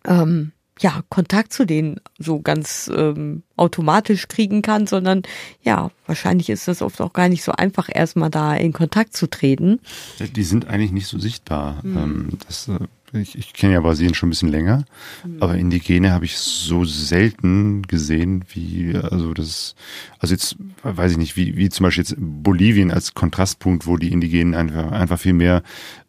ähm, 0.05 0.51
ja, 0.79 1.01
Kontakt 1.09 1.53
zu 1.53 1.65
denen 1.65 1.99
so 2.17 2.39
ganz 2.39 2.91
ähm, 2.93 3.43
automatisch 3.55 4.27
kriegen 4.27 4.61
kann, 4.61 4.87
sondern 4.87 5.23
ja, 5.63 5.91
wahrscheinlich 6.05 6.49
ist 6.49 6.67
das 6.67 6.81
oft 6.81 7.01
auch 7.01 7.13
gar 7.13 7.29
nicht 7.29 7.43
so 7.43 7.51
einfach, 7.51 7.89
erstmal 7.91 8.29
da 8.29 8.55
in 8.55 8.73
Kontakt 8.73 9.15
zu 9.15 9.27
treten. 9.27 9.79
Die 10.19 10.43
sind 10.43 10.67
eigentlich 10.67 10.91
nicht 10.91 11.07
so 11.07 11.19
sichtbar. 11.19 11.83
Mhm. 11.83 12.37
Das, 12.45 12.69
ich, 13.13 13.37
ich 13.37 13.53
kenne 13.53 13.73
ja 13.73 13.79
Brasilien 13.79 14.13
schon 14.13 14.27
ein 14.27 14.31
bisschen 14.31 14.49
länger, 14.49 14.83
mhm. 15.25 15.37
aber 15.41 15.55
Indigene 15.55 16.11
habe 16.11 16.25
ich 16.25 16.37
so 16.37 16.83
selten 16.85 17.83
gesehen, 17.83 18.43
wie, 18.53 18.95
also 18.95 19.33
das, 19.33 19.75
also 20.19 20.33
jetzt 20.33 20.57
weiß 20.83 21.13
ich 21.13 21.17
nicht, 21.17 21.37
wie, 21.37 21.55
wie 21.55 21.69
zum 21.69 21.85
Beispiel 21.85 22.03
jetzt 22.03 22.15
Bolivien 22.17 22.91
als 22.91 23.13
Kontrastpunkt, 23.13 23.87
wo 23.87 23.97
die 23.97 24.11
Indigenen 24.11 24.55
einfach, 24.55 24.91
einfach 24.91 25.19
viel 25.19 25.33
mehr 25.33 25.63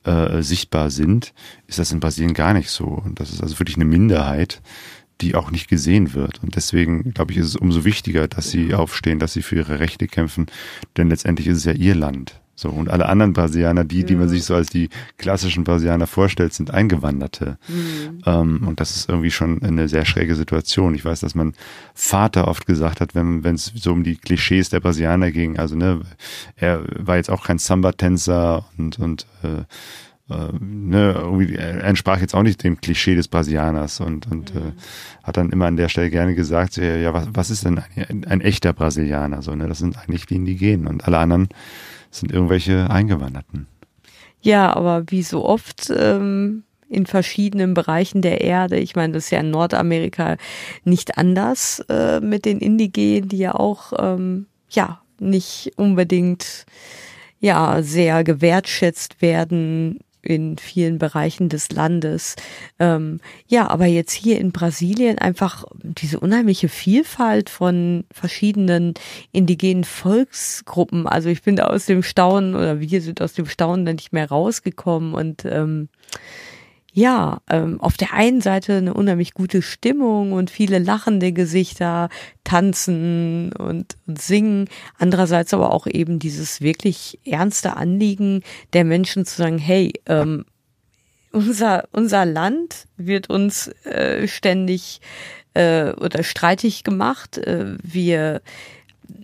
äh, 0.08 0.42
sichtbar 0.42 0.90
sind, 0.90 1.32
ist 1.66 1.78
das 1.78 1.92
in 1.92 2.00
Brasilien 2.00 2.34
gar 2.34 2.54
nicht 2.54 2.70
so. 2.70 2.86
Und 2.86 3.20
das 3.20 3.30
ist 3.30 3.42
also 3.42 3.58
wirklich 3.58 3.76
eine 3.76 3.84
Minderheit, 3.84 4.62
die 5.20 5.34
auch 5.34 5.50
nicht 5.50 5.68
gesehen 5.68 6.14
wird. 6.14 6.42
Und 6.42 6.56
deswegen, 6.56 7.12
glaube 7.12 7.32
ich, 7.32 7.38
ist 7.38 7.46
es 7.46 7.56
umso 7.56 7.84
wichtiger, 7.84 8.28
dass 8.28 8.50
sie 8.50 8.74
aufstehen, 8.74 9.18
dass 9.18 9.32
sie 9.32 9.42
für 9.42 9.56
ihre 9.56 9.80
Rechte 9.80 10.06
kämpfen, 10.06 10.46
denn 10.96 11.08
letztendlich 11.08 11.48
ist 11.48 11.58
es 11.58 11.64
ja 11.64 11.72
ihr 11.72 11.94
Land. 11.94 12.40
So, 12.58 12.70
und 12.70 12.90
alle 12.90 13.08
anderen 13.08 13.34
Brasilianer, 13.34 13.84
die, 13.84 14.02
die 14.02 14.16
man 14.16 14.28
sich 14.28 14.42
so 14.42 14.56
als 14.56 14.68
die 14.68 14.88
klassischen 15.16 15.62
Brasilianer 15.62 16.08
vorstellt, 16.08 16.52
sind 16.52 16.74
Eingewanderte. 16.74 17.56
Mhm. 17.68 18.22
Ähm, 18.26 18.66
und 18.66 18.80
das 18.80 18.96
ist 18.96 19.08
irgendwie 19.08 19.30
schon 19.30 19.62
eine 19.62 19.88
sehr 19.88 20.04
schräge 20.04 20.34
Situation. 20.34 20.92
Ich 20.96 21.04
weiß, 21.04 21.20
dass 21.20 21.36
mein 21.36 21.54
Vater 21.94 22.48
oft 22.48 22.66
gesagt 22.66 23.00
hat, 23.00 23.14
wenn 23.14 23.44
es 23.44 23.66
so 23.76 23.92
um 23.92 24.02
die 24.02 24.16
Klischees 24.16 24.70
der 24.70 24.80
Brasilianer 24.80 25.30
ging, 25.30 25.56
also 25.56 25.76
ne, 25.76 26.00
er 26.56 26.82
war 26.98 27.14
jetzt 27.14 27.30
auch 27.30 27.44
kein 27.44 27.58
Samba-Tänzer 27.58 28.64
und, 28.76 28.98
und 28.98 29.26
äh, 29.44 29.62
äh, 30.30 30.52
ne, 30.60 31.12
irgendwie, 31.16 31.54
er 31.54 31.84
entsprach 31.84 32.20
jetzt 32.20 32.34
auch 32.34 32.42
nicht 32.42 32.62
dem 32.62 32.80
Klischee 32.80 33.14
des 33.14 33.28
Brasilianers 33.28 34.00
und, 34.00 34.30
und 34.30 34.54
mhm. 34.54 34.60
äh, 34.60 34.72
hat 35.22 35.36
dann 35.36 35.50
immer 35.50 35.66
an 35.66 35.76
der 35.76 35.88
Stelle 35.88 36.10
gerne 36.10 36.34
gesagt, 36.34 36.76
ja, 36.76 37.14
was, 37.14 37.28
was 37.32 37.50
ist 37.50 37.64
denn 37.64 37.80
ein, 37.96 38.24
ein 38.26 38.40
echter 38.40 38.72
Brasilianer? 38.72 39.42
So, 39.42 39.54
ne, 39.54 39.68
das 39.68 39.78
sind 39.78 39.98
eigentlich 39.98 40.26
die 40.26 40.36
Indigenen 40.36 40.86
und 40.86 41.06
alle 41.06 41.18
anderen 41.18 41.48
sind 42.10 42.32
irgendwelche 42.32 42.90
Eingewanderten. 42.90 43.66
Ja, 44.40 44.74
aber 44.74 45.04
wie 45.08 45.22
so 45.22 45.44
oft 45.44 45.90
ähm, 45.96 46.62
in 46.88 47.06
verschiedenen 47.06 47.74
Bereichen 47.74 48.22
der 48.22 48.40
Erde, 48.40 48.78
ich 48.78 48.96
meine, 48.96 49.14
das 49.14 49.24
ist 49.24 49.30
ja 49.30 49.40
in 49.40 49.50
Nordamerika 49.50 50.36
nicht 50.84 51.18
anders 51.18 51.84
äh, 51.88 52.20
mit 52.20 52.44
den 52.44 52.58
Indigenen, 52.58 53.28
die 53.28 53.38
ja 53.38 53.54
auch 53.54 53.92
ähm, 53.98 54.46
ja 54.70 55.00
nicht 55.18 55.72
unbedingt 55.76 56.66
ja 57.40 57.82
sehr 57.82 58.24
gewertschätzt 58.24 59.20
werden 59.20 60.00
in 60.28 60.58
vielen 60.58 60.98
Bereichen 60.98 61.48
des 61.48 61.70
Landes. 61.70 62.36
Ähm, 62.78 63.20
ja, 63.46 63.68
aber 63.68 63.86
jetzt 63.86 64.12
hier 64.12 64.38
in 64.38 64.52
Brasilien 64.52 65.18
einfach 65.18 65.64
diese 65.82 66.20
unheimliche 66.20 66.68
Vielfalt 66.68 67.50
von 67.50 68.04
verschiedenen 68.12 68.94
indigenen 69.32 69.84
Volksgruppen. 69.84 71.06
Also 71.06 71.28
ich 71.28 71.42
bin 71.42 71.56
da 71.56 71.64
aus 71.64 71.86
dem 71.86 72.02
Staunen 72.02 72.54
oder 72.54 72.80
wir 72.80 73.00
sind 73.00 73.22
aus 73.22 73.32
dem 73.32 73.46
Staunen 73.46 73.86
dann 73.86 73.96
nicht 73.96 74.12
mehr 74.12 74.28
rausgekommen 74.28 75.14
und 75.14 75.44
ähm, 75.44 75.88
ja, 76.98 77.40
ähm, 77.48 77.80
auf 77.80 77.96
der 77.96 78.12
einen 78.12 78.40
Seite 78.40 78.78
eine 78.78 78.92
unheimlich 78.92 79.32
gute 79.32 79.62
Stimmung 79.62 80.32
und 80.32 80.50
viele 80.50 80.80
lachende 80.80 81.32
Gesichter, 81.32 82.08
tanzen 82.42 83.52
und, 83.52 83.96
und 84.06 84.20
singen. 84.20 84.68
Andererseits 84.98 85.54
aber 85.54 85.72
auch 85.72 85.86
eben 85.86 86.18
dieses 86.18 86.60
wirklich 86.60 87.20
ernste 87.24 87.76
Anliegen 87.76 88.42
der 88.72 88.84
Menschen 88.84 89.24
zu 89.24 89.36
sagen, 89.36 89.58
hey, 89.58 89.92
ähm, 90.06 90.44
unser, 91.30 91.84
unser 91.92 92.24
Land 92.26 92.88
wird 92.96 93.30
uns 93.30 93.68
äh, 93.84 94.26
ständig 94.26 95.00
äh, 95.54 95.92
oder 95.92 96.24
streitig 96.24 96.82
gemacht. 96.82 97.38
Äh, 97.38 97.76
wir 97.80 98.42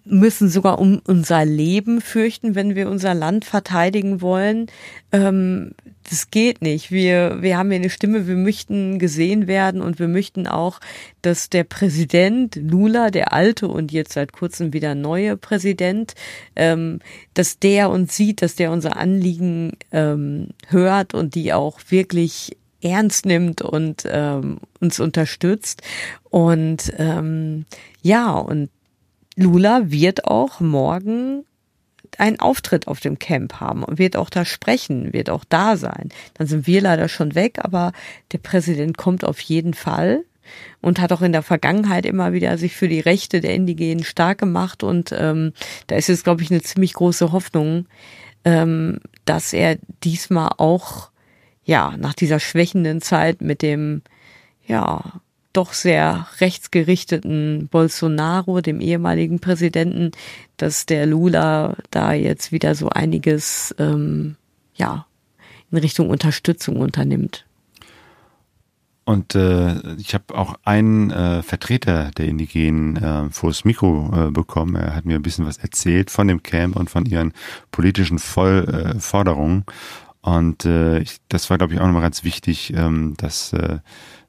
müssen 0.05 0.49
sogar 0.49 0.79
um 0.79 1.01
unser 1.07 1.45
Leben 1.45 2.01
fürchten, 2.01 2.55
wenn 2.55 2.75
wir 2.75 2.89
unser 2.89 3.15
Land 3.15 3.45
verteidigen 3.45 4.21
wollen. 4.21 4.67
Ähm, 5.13 5.73
das 6.09 6.31
geht 6.31 6.61
nicht. 6.61 6.91
Wir, 6.91 7.39
wir 7.41 7.57
haben 7.57 7.71
hier 7.71 7.81
eine 7.81 7.91
Stimme, 7.91 8.27
wir 8.27 8.37
möchten 8.37 8.99
gesehen 8.99 9.47
werden 9.47 9.81
und 9.81 9.99
wir 9.99 10.09
möchten 10.09 10.47
auch, 10.47 10.81
dass 11.23 11.49
der 11.49 11.65
Präsident 11.65 12.57
Lula, 12.57 13.11
der 13.11 13.33
alte 13.33 13.69
und 13.69 13.93
jetzt 13.93 14.13
seit 14.13 14.33
kurzem 14.33 14.73
wieder 14.73 14.95
neue 14.95 15.37
Präsident, 15.37 16.15
ähm, 16.57 17.01
dass 17.33 17.59
der 17.59 17.91
uns 17.91 18.15
sieht, 18.17 18.43
dass 18.43 18.55
der 18.55 18.71
unser 18.71 18.97
Anliegen 18.97 19.73
ähm, 19.93 20.49
hört 20.69 21.15
und 21.15 21.35
die 21.35 21.53
auch 21.53 21.79
wirklich 21.89 22.57
ernst 22.83 23.25
nimmt 23.25 23.63
und 23.63 24.05
ähm, 24.07 24.59
uns 24.81 25.01
unterstützt. 25.01 25.83
Und 26.29 26.93
ähm, 26.99 27.65
ja, 28.03 28.35
und 28.35 28.69
Lula 29.37 29.91
wird 29.91 30.27
auch 30.27 30.61
morgen 30.61 31.45
einen 32.19 32.39
Auftritt 32.39 32.87
auf 32.87 33.01
dem 33.01 33.19
Camp 33.19 33.61
haben 33.61 33.83
und 33.83 33.99
wird 33.99 34.17
auch 34.17 34.31
da 34.31 34.45
sprechen, 34.45 35.13
wird 35.13 35.31
auch 35.31 35.45
da 35.49 35.77
sein. 35.77 36.11
Dann 36.35 36.47
sind 36.47 36.67
wir 36.67 36.81
leider 36.81 37.09
schon 37.09 37.35
weg, 37.35 37.59
aber 37.63 37.93
der 38.33 38.39
Präsident 38.39 38.97
kommt 38.97 39.25
auf 39.25 39.41
jeden 39.41 39.75
Fall 39.75 40.25
und 40.81 41.01
hat 41.01 41.13
auch 41.13 41.23
in 41.23 41.33
der 41.33 41.43
Vergangenheit 41.43 42.07
immer 42.07 42.33
wieder 42.33 42.59
sich 42.59 42.77
für 42.77 42.89
die 42.89 43.01
Rechte 43.01 43.41
der 43.41 43.55
Indigenen 43.55 44.05
stark 44.05 44.39
gemacht 44.39 44.83
und 44.83 45.15
ähm, 45.17 45.53
da 45.87 45.97
ist 45.97 46.09
jetzt, 46.09 46.25
glaube 46.25 46.43
ich, 46.43 46.51
eine 46.51 46.63
ziemlich 46.63 46.93
große 46.95 47.33
Hoffnung, 47.33 47.87
ähm, 48.45 49.01
dass 49.25 49.53
er 49.53 49.79
diesmal 50.03 50.51
auch 50.59 51.11
ja 51.65 51.97
nach 51.97 52.15
dieser 52.15 52.41
schwächenden 52.41 53.01
Zeit 53.01 53.41
mit 53.41 53.63
dem 53.63 54.03
ja 54.67 55.21
doch 55.55 55.73
sehr 55.73 56.27
rechtsgerichteten 56.41 57.69
Bolsonaro, 57.71 58.61
dem 58.61 58.81
ehemaligen 58.81 59.41
Präsidenten, 59.41 60.11
dass 60.57 60.87
der 60.87 61.07
Lula 61.07 61.77
da 61.91 62.13
jetzt 62.13 62.53
wieder 62.53 62.75
so 62.75 62.91
einiges 62.91 63.75
ähm, 63.79 64.37
ja 64.75 65.07
in 65.71 65.79
Richtung 65.79 66.11
Unterstützung 66.11 66.77
unternimmt. 66.77 67.47
Und 69.07 69.35
äh, 69.35 69.97
ich 69.97 70.15
habe 70.15 70.35
auch 70.35 70.55
einen 70.65 71.11
äh, 71.11 71.43
Vertreter 71.43 72.11
der 72.17 72.27
Indigenen 72.27 72.97
äh, 72.97 73.29
das 73.43 73.65
Mikro 73.65 74.11
äh, 74.15 74.31
bekommen. 74.31 74.77
Er 74.77 74.97
hat 74.97 75.05
mir 75.05 75.17
ein 75.17 75.23
bisschen 75.23 75.47
was 75.47 75.59
erzählt 75.59 76.11
von 76.11 76.27
dem 76.27 76.43
Camp 76.43 76.75
und 76.77 76.89
von 76.89 77.05
ihren 77.05 77.35
politischen 77.71 78.19
Voll, 78.19 78.95
äh, 78.97 78.99
Forderungen. 79.01 79.65
Und 80.23 80.65
äh, 80.65 81.01
ich, 81.01 81.19
das 81.29 81.51
war, 81.51 81.59
glaube 81.59 81.75
ich, 81.75 81.81
auch 81.81 81.87
nochmal 81.87 82.01
ganz 82.01 82.25
wichtig, 82.25 82.73
ähm, 82.75 83.13
dass 83.19 83.53
äh, 83.53 83.81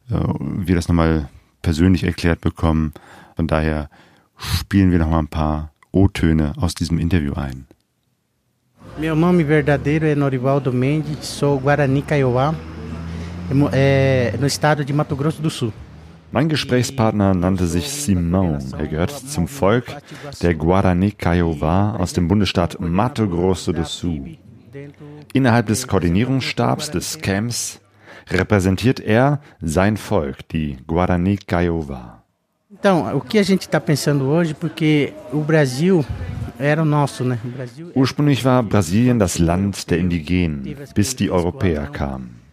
wir 0.08 0.76
das 0.76 0.88
nochmal 0.88 1.30
persönlich 1.62 2.04
erklärt 2.04 2.42
bekommen. 2.42 2.94
Von 3.36 3.48
daher 3.48 3.90
spielen 4.38 4.92
wir 4.92 5.00
nochmal 5.00 5.20
ein 5.20 5.28
paar 5.28 5.72
O-Töne 5.92 6.54
aus 6.58 6.76
diesem 6.76 7.00
Interview 7.00 7.34
ein. 7.34 7.66
Meu 8.98 9.16
nome 9.16 9.46
verdadeiro 9.46 10.06
é 10.06 10.16
Norivaldo 10.16 10.72
Mendes, 10.72 11.28
sou 11.28 11.60
Guarani 11.60 12.02
Kaiowá, 12.02 12.56
no 13.52 13.70
estado 14.46 14.86
de 14.86 14.94
Mato 14.94 15.18
Grosso 15.18 15.42
do 15.42 15.50
Sul. 15.50 15.74
Mein 16.32 16.48
Gesprächspartner 16.50 17.34
nannte 17.34 17.68
sich 17.68 17.90
Simão. 17.90 18.58
Er 18.78 18.88
gehört 18.88 19.12
zum 19.12 19.48
Volk 19.48 19.86
der 20.42 20.54
Guarani 20.56 21.12
Kaiowá 21.12 21.96
aus 21.98 22.14
dem 22.14 22.28
Bundesstaat 22.28 22.80
Mato 22.80 23.28
Grosso 23.28 23.74
do 23.74 23.84
Sul. 23.84 24.38
Innerhalb 25.34 25.68
des 25.68 25.88
Koordinierungsstabs 25.88 26.92
des 26.92 27.20
Camps 27.20 27.82
repräsentiert 28.30 29.00
er 29.00 29.42
sein 29.62 29.98
Volk, 29.98 30.48
die 30.50 30.78
Guarani 30.88 31.40
Kaiowá. 31.48 32.22
Ursprünglich 37.94 38.46
war 38.46 38.64
Brasilien 38.64 39.20
das 39.20 39.40
Land 39.40 39.90
der 39.90 39.98
Indigenen, 39.98 40.76
bis 40.94 41.16
die 41.16 41.32
Europäer 41.32 41.88
kamen. 41.88 42.45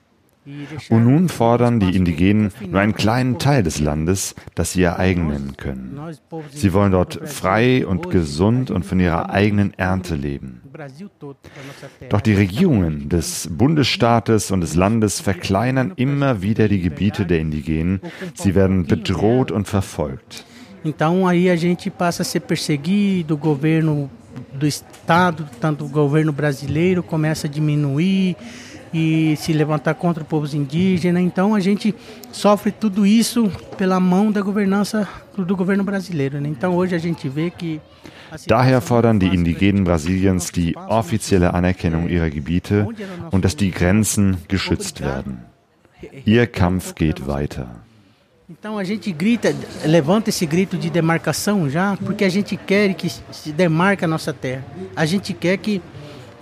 Und 0.90 1.04
nun 1.04 1.28
fordern 1.28 1.78
die 1.78 1.94
Indigenen 1.94 2.50
nur 2.68 2.80
einen 2.80 2.94
kleinen 2.94 3.38
Teil 3.38 3.62
des 3.62 3.78
Landes, 3.78 4.34
das 4.56 4.72
sie 4.72 4.80
ihr 4.80 4.98
eigen 4.98 5.28
nennen 5.28 5.56
können. 5.56 6.00
Sie 6.50 6.72
wollen 6.72 6.90
dort 6.90 7.20
frei 7.28 7.86
und 7.86 8.10
gesund 8.10 8.70
und 8.70 8.84
von 8.84 8.98
ihrer 8.98 9.30
eigenen 9.30 9.72
Ernte 9.74 10.16
leben. 10.16 10.62
Doch 12.08 12.20
die 12.20 12.34
Regierungen 12.34 13.08
des 13.08 13.48
Bundesstaates 13.52 14.50
und 14.50 14.62
des 14.62 14.74
Landes 14.74 15.20
verkleinern 15.20 15.92
immer 15.96 16.42
wieder 16.42 16.68
die 16.68 16.80
Gebiete 16.80 17.24
der 17.24 17.38
Indigenen. 17.38 18.00
Sie 18.34 18.54
werden 18.54 18.86
bedroht 18.86 19.52
und 19.52 19.68
verfolgt. 19.68 20.44
Então 20.84 21.28
aí 21.28 21.48
a 21.48 21.54
gente 21.54 21.90
passa 21.90 22.22
a 22.22 22.24
ser 22.24 22.40
perseguido, 22.40 23.34
o 23.34 23.36
governo 23.36 24.10
do 24.52 24.66
estado, 24.66 25.48
tanto 25.60 25.84
o 25.84 25.88
governo 25.88 26.32
brasileiro 26.32 27.04
começa 27.04 27.46
a 27.46 27.50
diminuir 27.50 28.36
e 28.92 29.34
se 29.36 29.52
levantar 29.52 29.94
contra 29.94 30.24
povos 30.24 30.54
indígenas. 30.54 31.22
Então 31.22 31.54
a 31.54 31.60
gente 31.60 31.94
sofre 32.30 32.70
tudo 32.70 33.06
isso 33.06 33.50
pela 33.76 33.98
mão 33.98 34.30
da 34.30 34.40
governança 34.40 35.08
do 35.36 35.56
governo 35.56 35.82
brasileiro. 35.82 36.40
Né? 36.40 36.48
Então 36.48 36.74
hoje 36.76 36.94
a 36.94 36.98
gente 36.98 37.28
vê 37.28 37.50
que 37.50 37.80
Daher 38.46 38.80
fordern 38.80 39.18
die 39.18 39.26
Indigenen 39.26 39.84
Brasiliens 39.84 40.50
die 40.50 40.74
offizielle 40.88 41.52
Anerkennung 41.52 42.08
ihrer 42.08 42.30
Gebiete 42.30 42.86
und 43.30 43.44
dass 43.44 43.54
die 43.54 43.70
Grenzen 43.70 44.38
geschützt 44.48 45.02
werden. 45.02 45.38
Ihr 46.24 46.46
Kampf 46.46 46.94
geht 46.94 47.26
weiter. 47.26 47.68
Então 48.48 48.76
a 48.76 48.84
gente 48.84 49.12
grita, 49.12 49.54
levanta 49.84 50.30
esse 50.30 50.44
grito 50.44 50.76
de 50.76 50.90
demarcação 50.90 51.70
já, 51.70 51.96
porque 51.96 52.24
a 52.24 52.28
gente 52.28 52.56
quer 52.56 52.92
que 52.94 53.08
se 53.08 53.52
demarque 53.52 54.04
a 54.04 54.08
nossa 54.08 54.32
terra. 54.32 54.64
A 54.96 55.06
gente 55.06 55.32
quer 55.32 55.56
que 55.58 55.80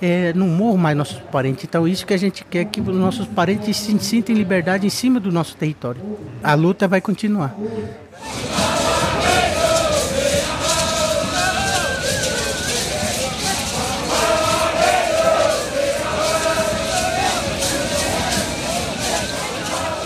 é, 0.01 0.33
não 0.33 0.49
morram 0.49 0.79
mais 0.79 0.97
nossos 0.97 1.19
parentes. 1.19 1.65
Então, 1.65 1.87
isso 1.87 2.07
que 2.07 2.15
a 2.15 2.19
gente 2.19 2.45
quer 2.45 2.65
que 2.65 2.81
os 2.81 2.97
nossos 2.97 3.27
parentes 3.27 3.77
se 3.77 3.99
sintam 3.99 4.35
em 4.35 4.39
liberdade 4.39 4.87
em 4.87 4.91
cima 4.91 5.21
do 5.21 5.31
nosso 5.31 5.57
território. 5.57 6.01
A 6.43 6.55
luta 6.55 6.89
vai 6.89 7.01
continuar. 7.01 7.55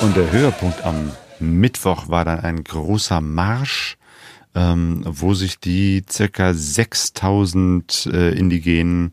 Und 0.01 0.17
der 0.17 0.31
Höhepunkt 0.31 0.85
am 0.85 1.13
Mittwoch 1.41 2.11
war 2.11 2.27
dann 2.27 2.41
ein 2.41 2.63
großer 2.63 3.23
Marsch, 3.23 3.97
ähm, 4.55 5.03
wo 5.07 5.33
sich 5.33 5.59
die 5.59 6.05
circa 6.09 6.53
6000 6.53 8.11
äh, 8.13 8.39
Indigenen 8.39 9.13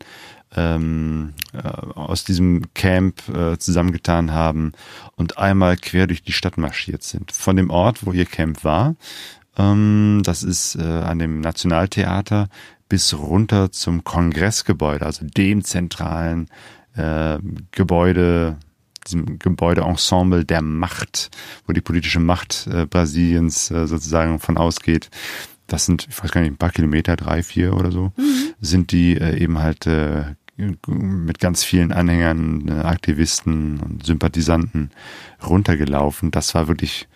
ähm, 0.56 1.34
äh, 1.52 1.66
aus 1.68 2.24
diesem 2.24 2.72
Camp 2.74 3.22
äh, 3.28 3.58
zusammengetan 3.58 4.32
haben 4.32 4.72
und 5.16 5.38
einmal 5.38 5.76
quer 5.76 6.06
durch 6.06 6.22
die 6.22 6.32
Stadt 6.32 6.58
marschiert 6.58 7.02
sind. 7.02 7.32
Von 7.32 7.56
dem 7.56 7.70
Ort, 7.70 8.04
wo 8.06 8.12
ihr 8.12 8.26
Camp 8.26 8.64
war, 8.64 8.96
ähm, 9.56 10.22
das 10.24 10.42
ist 10.42 10.76
äh, 10.76 10.82
an 10.82 11.18
dem 11.18 11.40
Nationaltheater, 11.40 12.48
bis 12.88 13.14
runter 13.14 13.72
zum 13.72 14.04
Kongressgebäude, 14.04 15.06
also 15.06 15.24
dem 15.26 15.64
zentralen 15.64 16.48
äh, 16.94 17.38
Gebäude, 17.70 18.58
diesem 19.06 19.38
Gebäudeensemble 19.38 20.44
der 20.44 20.62
Macht, 20.62 21.30
wo 21.66 21.72
die 21.72 21.80
politische 21.80 22.20
Macht 22.20 22.68
äh, 22.70 22.86
Brasiliens 22.86 23.70
äh, 23.70 23.86
sozusagen 23.86 24.38
von 24.38 24.58
ausgeht 24.58 25.10
das 25.72 25.86
sind, 25.86 26.06
ich 26.08 26.22
weiß 26.22 26.30
gar 26.30 26.42
nicht, 26.42 26.52
ein 26.52 26.58
paar 26.58 26.70
Kilometer, 26.70 27.16
drei, 27.16 27.42
vier 27.42 27.74
oder 27.74 27.90
so, 27.90 28.12
mhm. 28.16 28.54
sind 28.60 28.92
die 28.92 29.16
äh, 29.16 29.38
eben 29.38 29.58
halt 29.58 29.86
äh, 29.86 30.34
mit 30.56 31.38
ganz 31.38 31.64
vielen 31.64 31.92
Anhängern, 31.92 32.68
äh, 32.68 32.72
Aktivisten 32.72 33.80
und 33.80 34.04
Sympathisanten 34.04 34.90
runtergelaufen. 35.46 36.30
Das 36.30 36.54
war 36.54 36.68
wirklich 36.68 37.08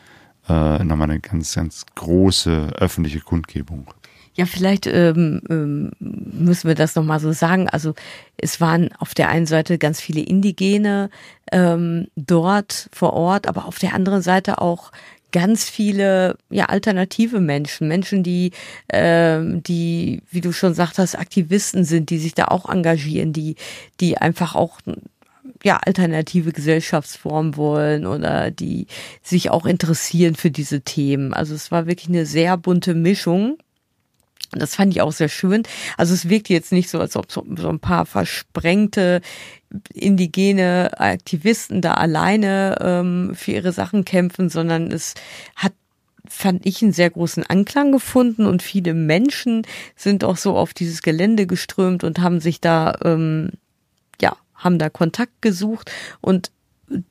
äh, 0.49 0.83
nochmal 0.85 1.11
eine 1.11 1.21
ganz, 1.21 1.55
ganz 1.55 1.85
große 1.95 2.73
öffentliche 2.79 3.21
Kundgebung. 3.21 3.89
Ja, 4.37 4.45
vielleicht 4.45 4.87
ähm, 4.87 5.41
ähm, 5.49 5.93
müssen 5.99 6.69
wir 6.69 6.75
das 6.75 6.95
nochmal 6.95 7.21
so 7.21 7.33
sagen. 7.33 7.71
Also 7.71 7.95
es 8.37 8.61
waren 8.61 8.91
auf 8.99 9.15
der 9.15 9.31
einen 9.31 9.47
Seite 9.47 9.79
ganz 9.79 9.99
viele 9.99 10.21
Indigene 10.21 11.09
ähm, 11.53 12.09
dort 12.17 12.91
vor 12.93 13.15
Ort, 13.15 13.47
aber 13.49 13.65
auf 13.65 13.79
der 13.79 13.95
anderen 13.95 14.21
Seite 14.21 14.61
auch 14.61 14.93
ganz 15.37 15.69
viele 15.69 16.39
ja 16.49 16.65
alternative 16.67 17.41
Menschen, 17.41 17.89
Menschen, 17.89 18.23
die 18.23 18.53
ähm, 18.91 19.63
die, 19.63 20.23
wie 20.31 20.41
du 20.41 20.51
schon 20.51 20.73
sagt 20.73 20.97
hast, 20.97 21.15
Aktivisten 21.15 21.85
sind, 21.85 22.09
die 22.09 22.17
sich 22.17 22.33
da 22.33 22.47
auch 22.47 22.71
engagieren, 22.71 23.35
die 23.35 23.57
die 24.01 24.17
einfach 24.17 24.55
auch 24.55 24.81
ja, 25.63 25.77
alternative 25.77 26.53
Gesellschaftsformen 26.53 27.57
wollen 27.59 28.07
oder 28.07 28.51
die 28.51 28.87
sich 29.23 29.51
auch 29.51 29.67
interessieren 29.67 30.35
für 30.35 30.51
diese 30.51 30.81
Themen. 30.81 31.35
Also 31.35 31.55
es 31.55 31.71
war 31.71 31.87
wirklich 31.87 32.09
eine 32.09 32.25
sehr 32.25 32.57
bunte 32.57 32.95
Mischung. 32.95 33.59
Das 34.53 34.75
fand 34.75 34.93
ich 34.93 35.03
auch 35.03 35.13
sehr 35.13 35.29
schön. 35.29 35.63
Also 35.97 36.15
es 36.15 36.29
wirkt 36.29 36.49
jetzt 36.49 36.73
nicht 36.73 36.89
so, 36.89 36.99
als 37.01 37.17
ob 37.17 37.31
so, 37.31 37.45
ein 37.45 37.81
paar 37.81 38.07
versprengte 38.07 39.21
indigene 39.93 40.99
Aktivisten 40.99 41.81
da 41.81 41.95
alleine 41.95 42.77
ähm, 42.81 43.33
für 43.35 43.53
ihre 43.53 43.73
Sachen 43.73 44.05
kämpfen, 44.05 44.49
sondern 44.49 44.93
es 44.93 45.15
hat 45.57 45.73
fand 46.29 46.67
ich 46.67 46.83
einen 46.83 46.93
sehr 46.93 47.11
großen 47.11 47.45
Anklang 47.45 47.93
gefunden 47.93 48.47
und 48.47 48.61
viele 48.61 48.95
Menschen 48.95 49.65
sind 49.95 50.25
auch 50.25 50.37
so 50.37 50.57
auf 50.57 50.75
dieses 50.75 51.03
Gelände 51.03 51.47
geströmt 51.47 52.03
und 52.03 52.19
haben 52.19 52.41
sich 52.41 52.61
da 52.61 52.97
ähm, 53.05 53.51
ja 54.21 54.37
haben 54.55 54.81
da 54.81 54.91
Kontakt 54.91 55.41
gesucht 55.41 55.93
und 56.21 56.51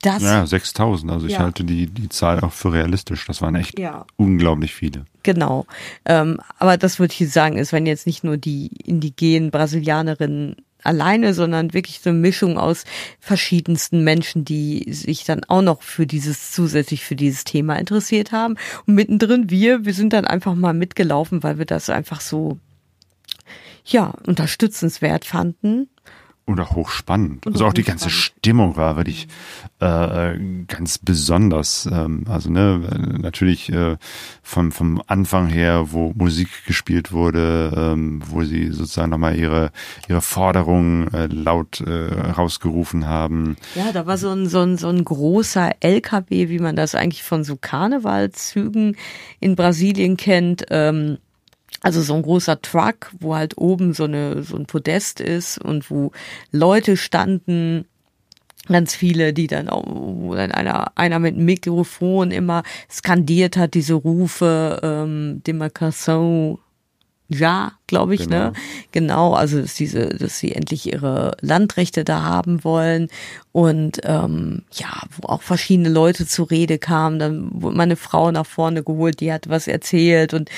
das. 0.02 0.24
Ja, 0.24 0.46
6000. 0.46 1.12
Also 1.12 1.28
ich 1.28 1.34
Ja. 1.34 1.40
halte 1.40 1.64
die, 1.64 1.88
die 1.88 2.10
Zahl 2.10 2.40
auch 2.42 2.54
für 2.54 2.72
realistisch. 2.74 3.26
Das 3.26 3.42
waren 3.42 3.56
echt 3.56 3.78
Ja. 3.80 4.06
unglaublich 4.16 4.74
viele. 4.74 5.06
Genau. 5.24 5.66
Ähm, 6.06 6.40
aber 6.60 6.78
das 6.78 7.00
würde 7.00 7.14
ich 7.18 7.30
sagen, 7.32 7.58
ist, 7.58 7.74
wenn 7.74 7.86
jetzt 7.86 8.08
nicht 8.08 8.24
nur 8.24 8.38
die 8.38 8.68
indigenen 8.86 9.52
Brasilianerinnen 9.52 10.56
alleine, 10.84 11.34
sondern 11.34 11.74
wirklich 11.74 12.00
so 12.02 12.12
eine 12.12 12.20
Mischung 12.20 12.60
aus 12.60 12.86
verschiedensten 13.20 14.04
Menschen, 14.04 14.46
die 14.46 14.86
sich 14.94 15.24
dann 15.24 15.44
auch 15.46 15.64
noch 15.64 15.82
für 15.82 16.06
dieses, 16.06 16.52
zusätzlich 16.52 17.04
für 17.04 17.16
dieses 17.16 17.44
Thema 17.44 17.76
interessiert 17.78 18.32
haben. 18.32 18.56
Und 18.86 18.94
mittendrin 18.94 19.50
wir, 19.50 19.84
wir 19.86 19.96
sind 19.96 20.14
dann 20.14 20.26
einfach 20.26 20.54
mal 20.54 20.74
mitgelaufen, 20.74 21.42
weil 21.42 21.58
wir 21.58 21.66
das 21.66 21.90
einfach 21.90 22.22
so, 22.22 22.60
ja, 23.84 24.14
unterstützenswert 24.28 25.26
fanden. 25.26 25.90
Und 26.48 26.60
auch 26.60 26.76
hochspannend. 26.76 27.48
Und 27.48 27.54
also 27.54 27.66
auch 27.66 27.74
die 27.74 27.82
ganze 27.82 28.12
Stimmung 28.12 28.78
war 28.78 28.98
wirklich 28.98 29.28
äh, 29.80 30.38
ganz 30.68 31.00
besonders. 31.00 31.90
Ähm, 31.92 32.26
also 32.30 32.52
ne, 32.52 33.18
natürlich 33.20 33.72
äh, 33.72 33.98
vom, 34.44 34.72
vom 34.72 35.02
Anfang 35.08 35.48
her, 35.48 35.88
wo 35.92 36.14
Musik 36.16 36.48
gespielt 36.68 37.12
wurde, 37.12 37.74
ähm, 37.76 38.22
wo 38.28 38.44
sie 38.44 38.72
sozusagen 38.72 39.10
nochmal 39.10 39.36
ihre, 39.36 39.72
ihre 40.08 40.22
Forderungen 40.22 41.12
äh, 41.14 41.26
laut 41.26 41.82
äh, 41.82 42.14
rausgerufen 42.14 43.08
haben. 43.08 43.58
Ja, 43.74 43.92
da 43.92 44.06
war 44.06 44.20
so 44.20 44.30
ein, 44.30 44.48
so 44.48 44.62
ein, 44.62 44.78
so 44.78 44.90
ein 44.90 45.04
großer 45.04 45.72
LKW, 45.80 46.50
wie 46.50 46.60
man 46.60 46.76
das 46.76 46.94
eigentlich 46.94 47.24
von 47.24 47.44
so 47.44 47.56
Karnevalzügen 47.56 48.98
in 49.40 49.56
Brasilien 49.56 50.16
kennt. 50.16 50.66
Ähm, 50.70 51.18
also 51.86 52.02
so 52.02 52.16
ein 52.16 52.24
großer 52.24 52.64
Truck, 52.64 53.12
wo 53.20 53.36
halt 53.36 53.60
oben 53.60 53.94
so 53.94 54.06
eine 54.06 54.42
so 54.42 54.56
ein 54.56 54.66
Podest 54.66 55.20
ist 55.20 55.60
und 55.60 55.92
wo 55.92 56.12
Leute 56.52 56.98
standen, 56.98 57.86
ganz 58.68 58.96
viele, 58.96 59.34
die 59.34 59.46
dann 59.46 59.70
auch, 59.70 59.84
wo 59.86 60.34
dann 60.34 60.52
einer, 60.52 60.98
einer 60.98 61.20
mit 61.20 61.36
einem 61.36 61.46
Mikrofon 61.46 62.32
immer 62.32 62.64
skandiert 62.92 63.56
hat, 63.56 63.76
diese 63.76 63.94
Rufe, 63.94 64.80
ähm, 64.82 65.44
Demarcation, 65.46 66.58
ja, 67.28 67.74
glaube 67.86 68.16
ich, 68.16 68.22
Genau. 68.22 68.36
ne? 68.36 68.54
Genau, 68.92 69.34
also 69.34 69.62
dass 69.62 69.76
diese, 69.76 70.10
dass 70.10 70.40
sie 70.40 70.54
endlich 70.54 70.92
ihre 70.92 71.38
Landrechte 71.42 72.04
da 72.04 72.24
haben 72.24 72.64
wollen 72.64 73.10
und 73.52 74.02
ähm, 74.06 74.64
ja, 74.74 75.04
wo 75.18 75.28
auch 75.28 75.44
verschiedene 75.44 75.90
Leute 75.90 76.26
zur 76.26 76.50
Rede 76.50 76.80
kamen, 76.80 77.20
dann 77.20 77.50
wurde 77.62 77.78
meine 77.78 77.96
Frau 77.96 78.32
nach 78.32 78.48
vorne 78.48 78.82
geholt, 78.82 79.20
die 79.20 79.32
hat 79.32 79.50
was 79.50 79.68
erzählt 79.68 80.34
und 80.34 80.50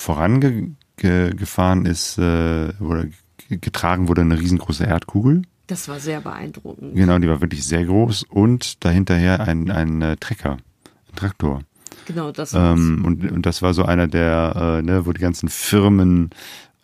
Vorangefahren 0.00 1.84
ist, 1.84 2.16
äh, 2.16 2.72
oder 2.80 3.04
getragen 3.48 4.08
wurde 4.08 4.22
eine 4.22 4.40
riesengroße 4.40 4.84
Erdkugel. 4.84 5.42
das 5.66 5.88
war 5.88 6.00
sehr 6.00 6.20
beeindruckend. 6.22 6.94
Genau, 6.94 7.18
die 7.18 7.28
war 7.28 7.40
wirklich 7.42 7.64
sehr 7.64 7.84
groß 7.84 8.24
und 8.24 8.82
dahinterher 8.84 9.40
ein, 9.46 9.70
ein 9.70 10.00
äh, 10.00 10.16
Trecker, 10.16 10.52
ein 10.52 11.16
Traktor. 11.16 11.60
Genau, 12.06 12.32
das 12.32 12.54
war's. 12.54 12.80
Ähm, 12.80 13.04
und, 13.04 13.30
und 13.30 13.44
das 13.44 13.60
war 13.60 13.74
so 13.74 13.84
einer 13.84 14.08
der, 14.08 14.78
äh, 14.78 14.82
ne, 14.82 15.04
wo 15.04 15.12
die 15.12 15.20
ganzen 15.20 15.48
Firmen 15.50 16.30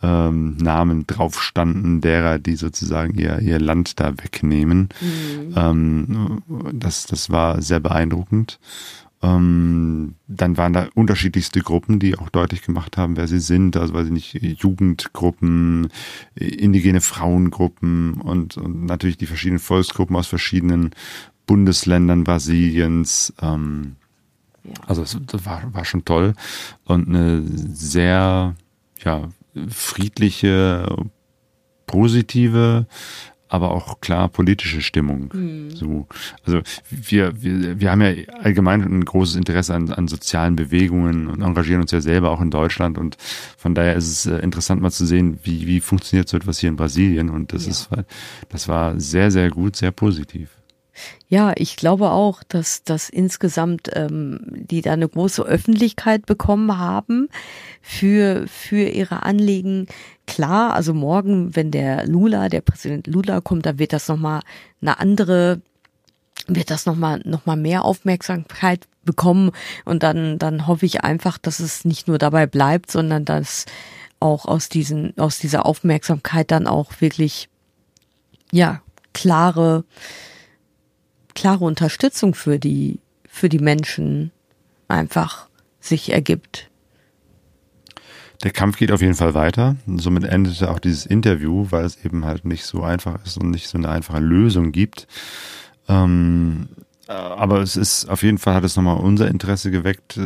ähm, 0.03 0.59
Namen 0.59 1.07
drauf 1.07 1.43
standen, 1.43 2.03
derer, 2.03 2.39
die 2.39 2.57
sozusagen 2.57 3.19
ihr, 3.19 3.39
ihr 3.41 3.59
Land 3.59 3.99
da 3.99 4.13
wegnehmen. 4.13 4.91
Ähm, 5.57 6.43
das, 6.75 7.07
das 7.07 7.31
war 7.31 7.63
sehr 7.63 7.81
beeindruckend. 7.81 8.59
Ähm, 9.23 10.15
dann 10.29 10.57
waren 10.57 10.73
da 10.73 10.89
unterschiedlichste 10.95 11.61
Gruppen, 11.61 11.99
die 11.99 12.19
auch 12.19 12.29
deutlich 12.29 12.63
gemacht 12.63 12.97
haben, 12.97 13.17
wer 13.17 13.27
sie 13.27 13.41
sind. 13.41 13.77
Also 13.77 13.95
weiß 13.95 14.07
ich 14.07 14.13
nicht, 14.13 14.63
Jugendgruppen, 14.63 15.89
indigene 16.35 17.01
Frauengruppen 17.01 18.21
und, 18.21 18.57
und 18.57 18.85
natürlich 18.85 19.17
die 19.17 19.27
verschiedenen 19.27 19.59
Volksgruppen 19.59 20.17
aus 20.17 20.27
verschiedenen 20.27 20.91
Bundesländern 21.47 22.25
Brasiliens. 22.25 23.33
Ähm, 23.41 23.97
also 24.87 25.03
es 25.03 25.19
das 25.27 25.47
war, 25.47 25.63
war 25.73 25.85
schon 25.85 26.05
toll 26.05 26.35
und 26.85 27.09
eine 27.09 27.43
sehr 27.47 28.57
ja, 29.05 29.29
friedliche, 29.69 30.97
positive, 31.87 32.87
aber 33.57 33.73
auch 33.73 34.01
klar 34.01 34.29
politische 34.29 34.81
Stimmung. 34.81 35.71
So, 35.75 36.07
also 36.45 36.61
wir, 36.91 37.43
wir, 37.43 37.81
wir 37.81 37.91
haben 37.91 38.03
ja 38.03 38.13
allgemein 38.41 38.83
ein 38.83 39.05
großes 39.05 39.35
Interesse 39.37 39.75
an, 39.75 39.91
an 39.91 40.07
sozialen 40.09 40.55
Bewegungen 40.55 41.27
und 41.27 41.43
engagieren 41.43 41.81
uns 41.81 41.91
ja 41.91 42.01
selber 42.01 42.31
auch 42.31 42.41
in 42.41 42.51
Deutschland 42.51 42.97
und 42.99 43.17
von 43.59 43.75
daher 43.75 43.97
ist 43.97 44.09
es 44.11 44.27
äh, 44.27 44.39
interessant 44.39 44.81
mal 44.81 44.91
zu 44.93 45.05
sehen, 45.05 45.39
wie, 45.43 45.67
wie 45.67 45.81
funktioniert 45.81 46.29
so 46.29 46.37
etwas 46.37 46.59
hier 46.61 46.69
in 46.69 46.77
Brasilien 46.77 47.31
und 47.31 47.53
das 47.53 47.65
Ja. 47.65 47.71
ist 47.73 47.89
das 48.51 48.69
war 48.69 49.01
sehr, 49.01 49.31
sehr 49.31 49.51
gut, 49.51 49.77
sehr 49.77 49.91
positiv. 49.91 50.51
Ja, 51.29 51.53
ich 51.57 51.77
glaube 51.77 52.13
auch, 52.13 52.45
dass, 52.45 52.85
dass 52.85 53.09
insgesamt 53.09 53.91
ähm, 53.95 54.39
die 54.49 54.81
da 54.81 54.93
eine 54.93 55.09
große 55.09 55.43
Öffentlichkeit 55.43 56.25
bekommen 56.25 56.79
haben 56.79 57.29
für, 57.83 58.47
für 58.47 58.89
ihre 58.89 59.25
Anliegen. 59.25 59.89
Klar, 60.29 60.75
also 60.75 60.95
morgen, 60.95 61.57
wenn 61.57 61.73
der 61.73 62.07
Lula, 62.07 62.49
der 62.49 62.61
Präsident 62.61 63.09
Lula 63.09 63.41
kommt, 63.41 63.67
da 63.67 63.79
wird 63.79 63.93
das 63.93 64.07
nochmal 64.07 64.43
eine 64.81 65.01
andere, 65.01 65.61
wird 66.47 66.71
das 66.71 66.87
nochmal 66.87 67.21
noch 67.25 67.45
mal 67.45 67.57
mehr 67.57 67.85
Aufmerksamkeit 67.85 68.87
bekommen. 69.05 69.51
Und 69.85 70.05
dann, 70.05 70.39
dann 70.39 70.69
hoffe 70.69 70.87
ich 70.87 71.03
einfach, 71.03 71.39
dass 71.39 71.59
es 71.59 71.85
nicht 71.85 72.07
nur 72.07 72.19
dabei 72.19 72.47
bleibt, 72.47 72.93
sondern 72.93 73.25
dass 73.25 73.67
auch 74.21 74.47
aus 74.47 74.69
diesen, 74.69 75.19
aus 75.19 75.41
dieser 75.41 75.67
Aufmerksamkeit 75.67 76.53
dann 76.53 76.69
auch 76.69 77.01
wirklich, 77.01 77.49
ja, 78.53 78.81
klare, 79.13 79.85
klare 81.37 81.65
Unterstützung 81.65 82.35
für 82.35 82.59
die, 82.59 82.99
für 83.29 83.49
die 83.49 83.61
Menschen 83.61 84.33
einfach 84.89 85.49
sich 85.81 86.13
ergibt. 86.13 86.69
Der 88.43 88.51
Kampf 88.51 88.77
geht 88.77 88.91
auf 88.91 89.01
jeden 89.01 89.15
Fall 89.15 89.35
weiter. 89.35 89.77
Und 89.87 90.01
somit 90.01 90.25
endete 90.25 90.71
auch 90.71 90.79
dieses 90.79 91.07
Interview, 91.07 91.69
weil 91.71 91.85
es 91.85 92.05
eben 92.05 92.25
halt 92.25 92.45
nicht 92.45 92.65
so 92.65 92.83
einfach 92.83 93.25
ist 93.25 93.39
und 93.39 93.51
nicht 93.51 93.69
so 93.69 93.79
eine 93.79 93.89
einfache 93.89 94.21
Lösung 94.21 94.73
gibt. 94.73 95.07
Ähm, 95.89 96.69
äh, 97.09 97.13
aber 97.13 97.61
es 97.61 97.77
ist 97.77 98.09
auf 98.11 98.23
jeden 98.23 98.39
Fall 98.39 98.55
hat 98.55 98.65
es 98.65 98.77
nochmal 98.77 98.99
unser 98.99 99.29
Interesse 99.29 99.71
geweckt. 99.71 100.19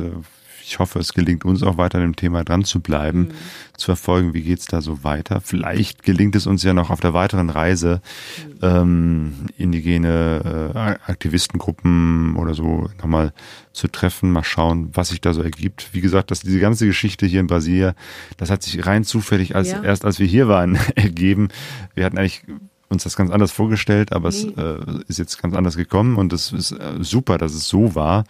Ich 0.62 0.78
hoffe, 0.78 0.98
es 0.98 1.12
gelingt 1.14 1.44
uns 1.44 1.62
auch 1.62 1.76
weiter 1.78 1.98
an 1.98 2.02
dem 2.04 2.16
Thema 2.16 2.44
dran 2.44 2.64
zu 2.64 2.80
bleiben, 2.80 3.30
zu 3.76 3.86
verfolgen, 3.86 4.34
wie 4.34 4.42
geht's 4.42 4.66
da 4.66 4.80
so 4.80 5.02
weiter. 5.04 5.40
Vielleicht 5.40 6.02
gelingt 6.02 6.36
es 6.36 6.46
uns 6.46 6.62
ja 6.62 6.72
noch 6.74 6.90
auf 6.90 7.00
der 7.00 7.14
weiteren 7.14 7.50
Reise, 7.50 8.00
ähm, 8.62 9.32
indigene 9.56 10.72
äh, 10.74 11.10
Aktivistengruppen 11.10 12.36
oder 12.36 12.54
so 12.54 12.88
nochmal 12.98 13.32
zu 13.72 13.88
treffen, 13.88 14.30
mal 14.32 14.44
schauen, 14.44 14.90
was 14.94 15.08
sich 15.08 15.20
da 15.20 15.32
so 15.32 15.42
ergibt. 15.42 15.88
Wie 15.92 16.00
gesagt, 16.00 16.30
dass 16.30 16.40
diese 16.40 16.60
ganze 16.60 16.86
Geschichte 16.86 17.26
hier 17.26 17.40
in 17.40 17.46
Brasilien, 17.46 17.94
das 18.36 18.50
hat 18.50 18.62
sich 18.62 18.86
rein 18.86 19.04
zufällig 19.04 19.54
als 19.56 19.70
Ja. 19.70 19.82
erst 19.82 20.04
als 20.04 20.18
wir 20.18 20.26
hier 20.26 20.48
waren 20.48 20.76
ergeben. 20.96 21.48
Wir 21.94 22.04
hatten 22.04 22.18
eigentlich 22.18 22.42
uns 22.90 23.04
das 23.04 23.16
ganz 23.16 23.30
anders 23.30 23.52
vorgestellt, 23.52 24.12
aber 24.12 24.28
es 24.28 24.44
Nee. 24.44 24.52
äh, 24.60 24.78
ist 25.08 25.18
jetzt 25.18 25.40
ganz 25.40 25.54
anders 25.54 25.76
gekommen 25.76 26.16
und 26.16 26.32
es 26.32 26.52
ist 26.52 26.72
äh, 26.72 26.94
super, 27.00 27.38
dass 27.38 27.54
es 27.54 27.68
so 27.68 27.94
war. 27.94 28.24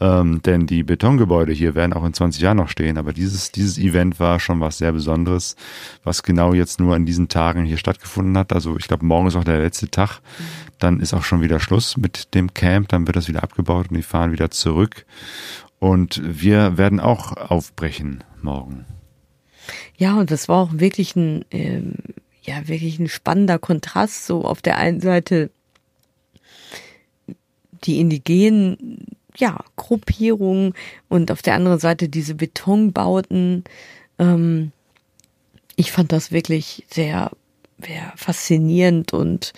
Ähm, 0.00 0.40
denn 0.42 0.66
die 0.66 0.82
Betongebäude 0.82 1.52
hier 1.52 1.74
werden 1.74 1.92
auch 1.92 2.04
in 2.04 2.14
20 2.14 2.40
Jahren 2.42 2.56
noch 2.56 2.68
stehen, 2.70 2.96
aber 2.96 3.12
dieses, 3.12 3.52
dieses 3.52 3.76
Event 3.78 4.18
war 4.18 4.40
schon 4.40 4.60
was 4.60 4.78
sehr 4.78 4.92
Besonderes, 4.92 5.54
was 6.02 6.22
genau 6.22 6.54
jetzt 6.54 6.80
nur 6.80 6.94
an 6.94 7.04
diesen 7.06 7.28
Tagen 7.28 7.64
hier 7.64 7.76
stattgefunden 7.76 8.36
hat. 8.38 8.52
Also 8.52 8.76
ich 8.78 8.88
glaube, 8.88 9.04
morgen 9.04 9.28
ist 9.28 9.36
auch 9.36 9.44
der 9.44 9.60
letzte 9.60 9.90
Tag. 9.90 10.20
Dann 10.78 11.00
ist 11.00 11.12
auch 11.12 11.22
schon 11.24 11.42
wieder 11.42 11.60
Schluss 11.60 11.98
mit 11.98 12.34
dem 12.34 12.54
Camp, 12.54 12.88
dann 12.88 13.06
wird 13.06 13.16
das 13.16 13.28
wieder 13.28 13.42
abgebaut 13.42 13.88
und 13.90 13.96
die 13.96 14.02
fahren 14.02 14.32
wieder 14.32 14.50
zurück. 14.50 15.04
Und 15.78 16.22
wir 16.24 16.78
werden 16.78 17.00
auch 17.00 17.36
aufbrechen 17.36 18.24
morgen. 18.42 18.86
Ja, 19.98 20.18
und 20.18 20.30
das 20.30 20.48
war 20.48 20.56
auch 20.56 20.70
wirklich 20.72 21.14
ein, 21.16 21.44
ähm, 21.50 21.96
ja, 22.50 22.66
wirklich 22.66 22.98
ein 22.98 23.08
spannender 23.08 23.58
Kontrast. 23.58 24.26
So 24.26 24.44
auf 24.44 24.60
der 24.60 24.76
einen 24.76 25.00
Seite 25.00 25.50
die 27.84 28.00
indigenen, 28.00 29.06
ja, 29.36 29.64
Gruppierungen 29.76 30.74
und 31.08 31.30
auf 31.30 31.42
der 31.42 31.54
anderen 31.54 31.78
Seite 31.78 32.08
diese 32.08 32.34
Betonbauten. 32.34 33.64
Ähm, 34.18 34.72
ich 35.76 35.92
fand 35.92 36.12
das 36.12 36.32
wirklich 36.32 36.84
sehr, 36.90 37.30
sehr 37.82 38.12
faszinierend 38.16 39.12
und 39.12 39.52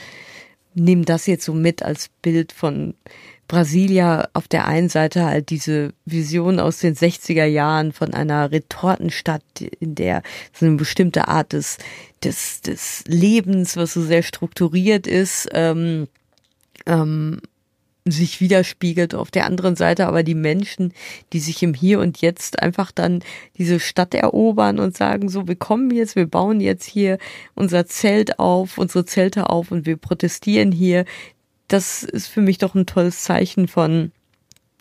nehme 0.74 1.05
das 1.05 1.26
jetzt 1.26 1.45
so 1.47 1.55
mit 1.55 1.82
als 1.82 2.11
Bild 2.20 2.53
von 2.53 2.95
Brasilia 3.53 4.30
auf 4.32 4.48
der 4.48 4.66
einen 4.66 4.88
Seite 4.88 5.26
halt 5.26 5.50
diese 5.50 5.92
Vision 6.07 6.59
aus 6.59 6.78
den 6.78 6.94
60er 6.94 7.44
Jahren 7.44 7.92
von 7.92 8.14
einer 8.14 8.50
Retortenstadt, 8.50 9.42
in 9.78 9.94
der 9.94 10.22
so 10.59 10.64
eine 10.64 10.76
bestimmte 10.76 11.28
Art 11.28 11.53
des, 11.53 11.76
des, 12.24 12.62
des 12.62 13.05
Lebens, 13.07 13.76
was 13.76 13.92
so 13.92 14.00
sehr 14.00 14.22
strukturiert 14.22 15.07
ist, 15.07 15.50
ähm, 15.53 16.09
ähm, 16.86 17.42
sich 18.07 18.40
widerspiegelt. 18.40 19.14
Auf 19.14 19.30
der 19.30 19.44
anderen 19.44 19.76
Seite 19.76 20.07
aber 20.07 20.22
die 20.22 20.34
Menschen, 20.34 20.94
die 21.34 21.40
sich 21.40 21.62
im 21.62 21.74
Hier 21.74 22.00
und 22.00 22.22
Jetzt 22.22 22.59
einfach 22.59 22.90
dann 22.90 23.22
diese 23.59 23.80
Stadt 23.80 24.14
erobern 24.14 24.80
und 24.80 24.96
sagen, 24.96 25.28
so, 25.28 25.46
wir 25.46 25.57
kommen 25.57 25.90
jetzt, 25.90 26.16
wir 26.16 26.26
bauen 26.26 26.62
jetzt 26.62 26.86
hier 26.86 27.18
unser 27.55 27.84
Zelt 27.84 28.38
auf, 28.38 28.78
unsere 28.78 29.05
Zelte 29.05 29.50
auf 29.50 29.70
und 29.70 29.84
wir 29.84 29.98
protestieren 29.98 30.72
hier. 30.72 31.05
Das 31.73 32.03
ist 32.03 32.27
für 32.27 32.43
mich 32.43 32.59
doch 32.59 32.75
ein 32.75 32.85
tolles 32.85 33.23
Zeichen 33.23 33.66
von, 33.66 34.12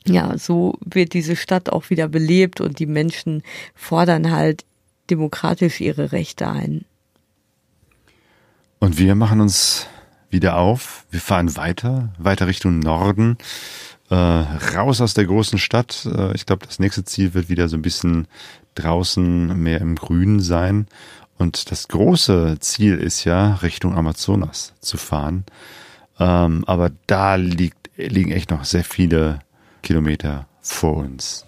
ja, 0.05 0.37
so 0.37 0.77
wird 0.83 1.13
diese 1.13 1.37
Stadt 1.37 1.69
auch 1.69 1.89
wieder 1.89 2.09
belebt 2.09 2.59
und 2.59 2.79
die 2.79 2.85
Menschen 2.85 3.43
fordern 3.73 4.29
halt 4.29 4.65
demokratisch 5.09 5.79
ihre 5.79 6.11
Rechte 6.11 6.49
ein. 6.49 6.83
Und 8.79 8.97
wir 8.97 9.15
machen 9.15 9.39
uns 9.39 9.87
wieder 10.29 10.57
auf. 10.57 11.05
Wir 11.11 11.21
fahren 11.21 11.55
weiter, 11.55 12.13
weiter 12.17 12.47
Richtung 12.47 12.79
Norden, 12.79 13.37
äh, 14.09 14.15
raus 14.15 14.99
aus 14.99 15.13
der 15.13 15.25
großen 15.25 15.59
Stadt. 15.59 16.05
Äh, 16.13 16.35
ich 16.35 16.45
glaube, 16.45 16.65
das 16.65 16.79
nächste 16.79 17.05
Ziel 17.05 17.33
wird 17.33 17.47
wieder 17.47 17.69
so 17.69 17.77
ein 17.77 17.83
bisschen 17.83 18.27
draußen 18.75 19.57
mehr 19.63 19.79
im 19.79 19.95
Grünen 19.95 20.41
sein. 20.41 20.87
Und 21.37 21.71
das 21.71 21.87
große 21.87 22.57
Ziel 22.59 22.97
ist 22.97 23.23
ja, 23.23 23.55
Richtung 23.55 23.95
Amazonas 23.95 24.73
zu 24.81 24.97
fahren. 24.97 25.45
Ähm, 26.21 26.63
aber 26.67 26.91
da 27.07 27.33
liegt, 27.33 27.89
liegen 27.97 28.31
echt 28.31 28.51
noch 28.51 28.63
sehr 28.63 28.83
viele 28.83 29.39
Kilometer 29.81 30.45
vor 30.61 30.97
uns. 30.97 31.47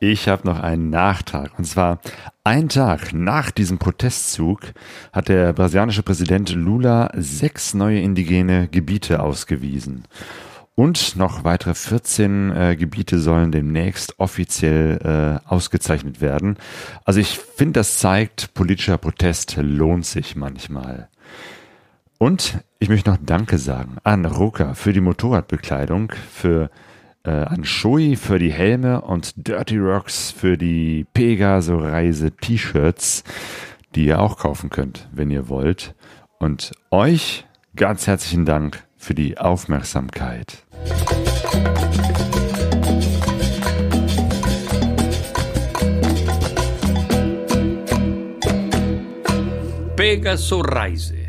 Ich 0.00 0.28
habe 0.28 0.46
noch 0.46 0.60
einen 0.60 0.90
Nachtrag. 0.90 1.58
Und 1.58 1.64
zwar 1.64 2.00
ein 2.44 2.68
Tag 2.68 3.14
nach 3.14 3.50
diesem 3.50 3.78
Protestzug 3.78 4.74
hat 5.12 5.28
der 5.28 5.54
brasilianische 5.54 6.02
Präsident 6.02 6.50
Lula 6.50 7.10
sechs 7.14 7.72
neue 7.72 8.00
indigene 8.00 8.68
Gebiete 8.68 9.22
ausgewiesen. 9.22 10.04
Und 10.74 11.16
noch 11.16 11.44
weitere 11.44 11.74
14 11.74 12.50
äh, 12.50 12.76
Gebiete 12.76 13.18
sollen 13.18 13.52
demnächst 13.52 14.18
offiziell 14.18 14.98
äh, 15.04 15.38
ausgezeichnet 15.46 16.22
werden. 16.22 16.56
Also 17.04 17.20
ich 17.20 17.38
finde, 17.38 17.80
das 17.80 17.98
zeigt, 17.98 18.54
politischer 18.54 18.96
Protest 18.96 19.58
lohnt 19.60 20.06
sich 20.06 20.34
manchmal. 20.34 21.10
Und 22.16 22.60
ich 22.78 22.88
möchte 22.88 23.10
noch 23.10 23.18
Danke 23.20 23.58
sagen 23.58 23.96
an 24.02 24.24
Ruka 24.24 24.72
für 24.74 24.94
die 24.94 25.00
Motorradbekleidung, 25.00 26.12
für 26.32 26.70
äh, 27.24 27.30
an 27.30 27.64
Shoei 27.64 28.16
für 28.16 28.38
die 28.38 28.52
Helme 28.52 29.00
und 29.02 29.32
Dirty 29.36 29.78
Rocks 29.78 30.30
für 30.30 30.56
die 30.56 31.04
Pegaso-Reise-T-Shirts, 31.12 33.24
die 33.94 34.06
ihr 34.06 34.20
auch 34.20 34.38
kaufen 34.38 34.70
könnt, 34.70 35.06
wenn 35.12 35.30
ihr 35.30 35.48
wollt. 35.48 35.94
Und 36.38 36.72
euch 36.90 37.44
ganz 37.76 38.06
herzlichen 38.06 38.46
Dank 38.46 38.82
für 39.02 39.14
die 39.14 39.36
Aufmerksamkeit. 39.36 40.62
Pegaso 49.96 50.60
Reise 50.60 51.21